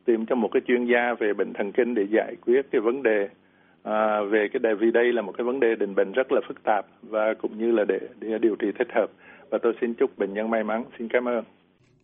tìm 0.06 0.26
cho 0.26 0.36
một 0.36 0.50
cái 0.54 0.62
chuyên 0.68 0.86
gia 0.86 1.13
về 1.20 1.34
bệnh 1.38 1.54
thần 1.54 1.72
kinh 1.72 1.96
để 1.96 2.04
giải 2.12 2.36
quyết 2.46 2.62
cái 2.72 2.82
vấn 2.82 3.04
đề 3.04 3.28
à, 3.84 4.22
về 4.32 4.48
cái 4.54 4.60
đề 4.60 4.70
vì 4.80 4.92
đây 4.92 5.13
là 5.13 5.22
một 5.22 5.34
cái 5.38 5.46
vấn 5.46 5.60
đề 5.60 5.68
định 5.80 5.96
bệnh 5.96 6.12
rất 6.12 6.32
là 6.32 6.42
phức 6.48 6.63
tạp 6.63 6.86
và 7.02 7.34
cũng 7.42 7.58
như 7.58 7.72
là 7.72 7.84
để, 7.88 8.00
để 8.20 8.28
điều 8.42 8.56
trị 8.56 8.68
thích 8.80 8.88
hợp 8.96 9.08
và 9.50 9.58
tôi 9.63 9.74
xin 9.82 9.94
chúc 9.94 10.18
bệnh 10.18 10.34
nhân 10.34 10.50
may 10.50 10.63
mắn 10.63 10.84
xin 10.98 11.08
cảm 11.13 11.28
ơn 11.28 11.44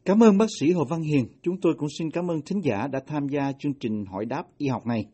Cảm 0.06 0.24
ơn 0.24 0.38
bác 0.38 0.46
sĩ 0.60 0.72
Hồ 0.72 0.84
Văn 0.90 1.02
Hiền. 1.02 1.26
Chúng 1.42 1.56
tôi 1.62 1.74
cũng 1.78 1.90
xin 2.00 2.12
cảm 2.12 2.32
ơn 2.32 2.38
thính 2.46 2.62
giả 2.64 2.88
đã 2.92 3.00
tham 3.08 3.28
gia 3.28 3.52
chương 3.60 3.74
trình 3.80 4.06
hỏi 4.06 4.26
đáp 4.26 4.44
y 4.58 4.68
học 4.68 4.88
này. 4.88 5.06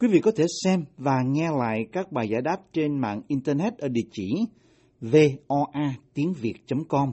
Quý 0.00 0.08
vị 0.08 0.20
có 0.20 0.30
thể 0.36 0.44
xem 0.64 0.84
và 0.96 1.22
nghe 1.26 1.48
lại 1.58 1.86
các 1.92 2.12
bài 2.12 2.28
giải 2.28 2.42
đáp 2.42 2.56
trên 2.72 3.00
mạng 3.00 3.20
Internet 3.28 3.78
ở 3.78 3.88
địa 3.88 4.08
chỉ 4.10 4.28
voa 5.00 5.94
tiếng 6.14 6.32
việt.com. 6.42 7.12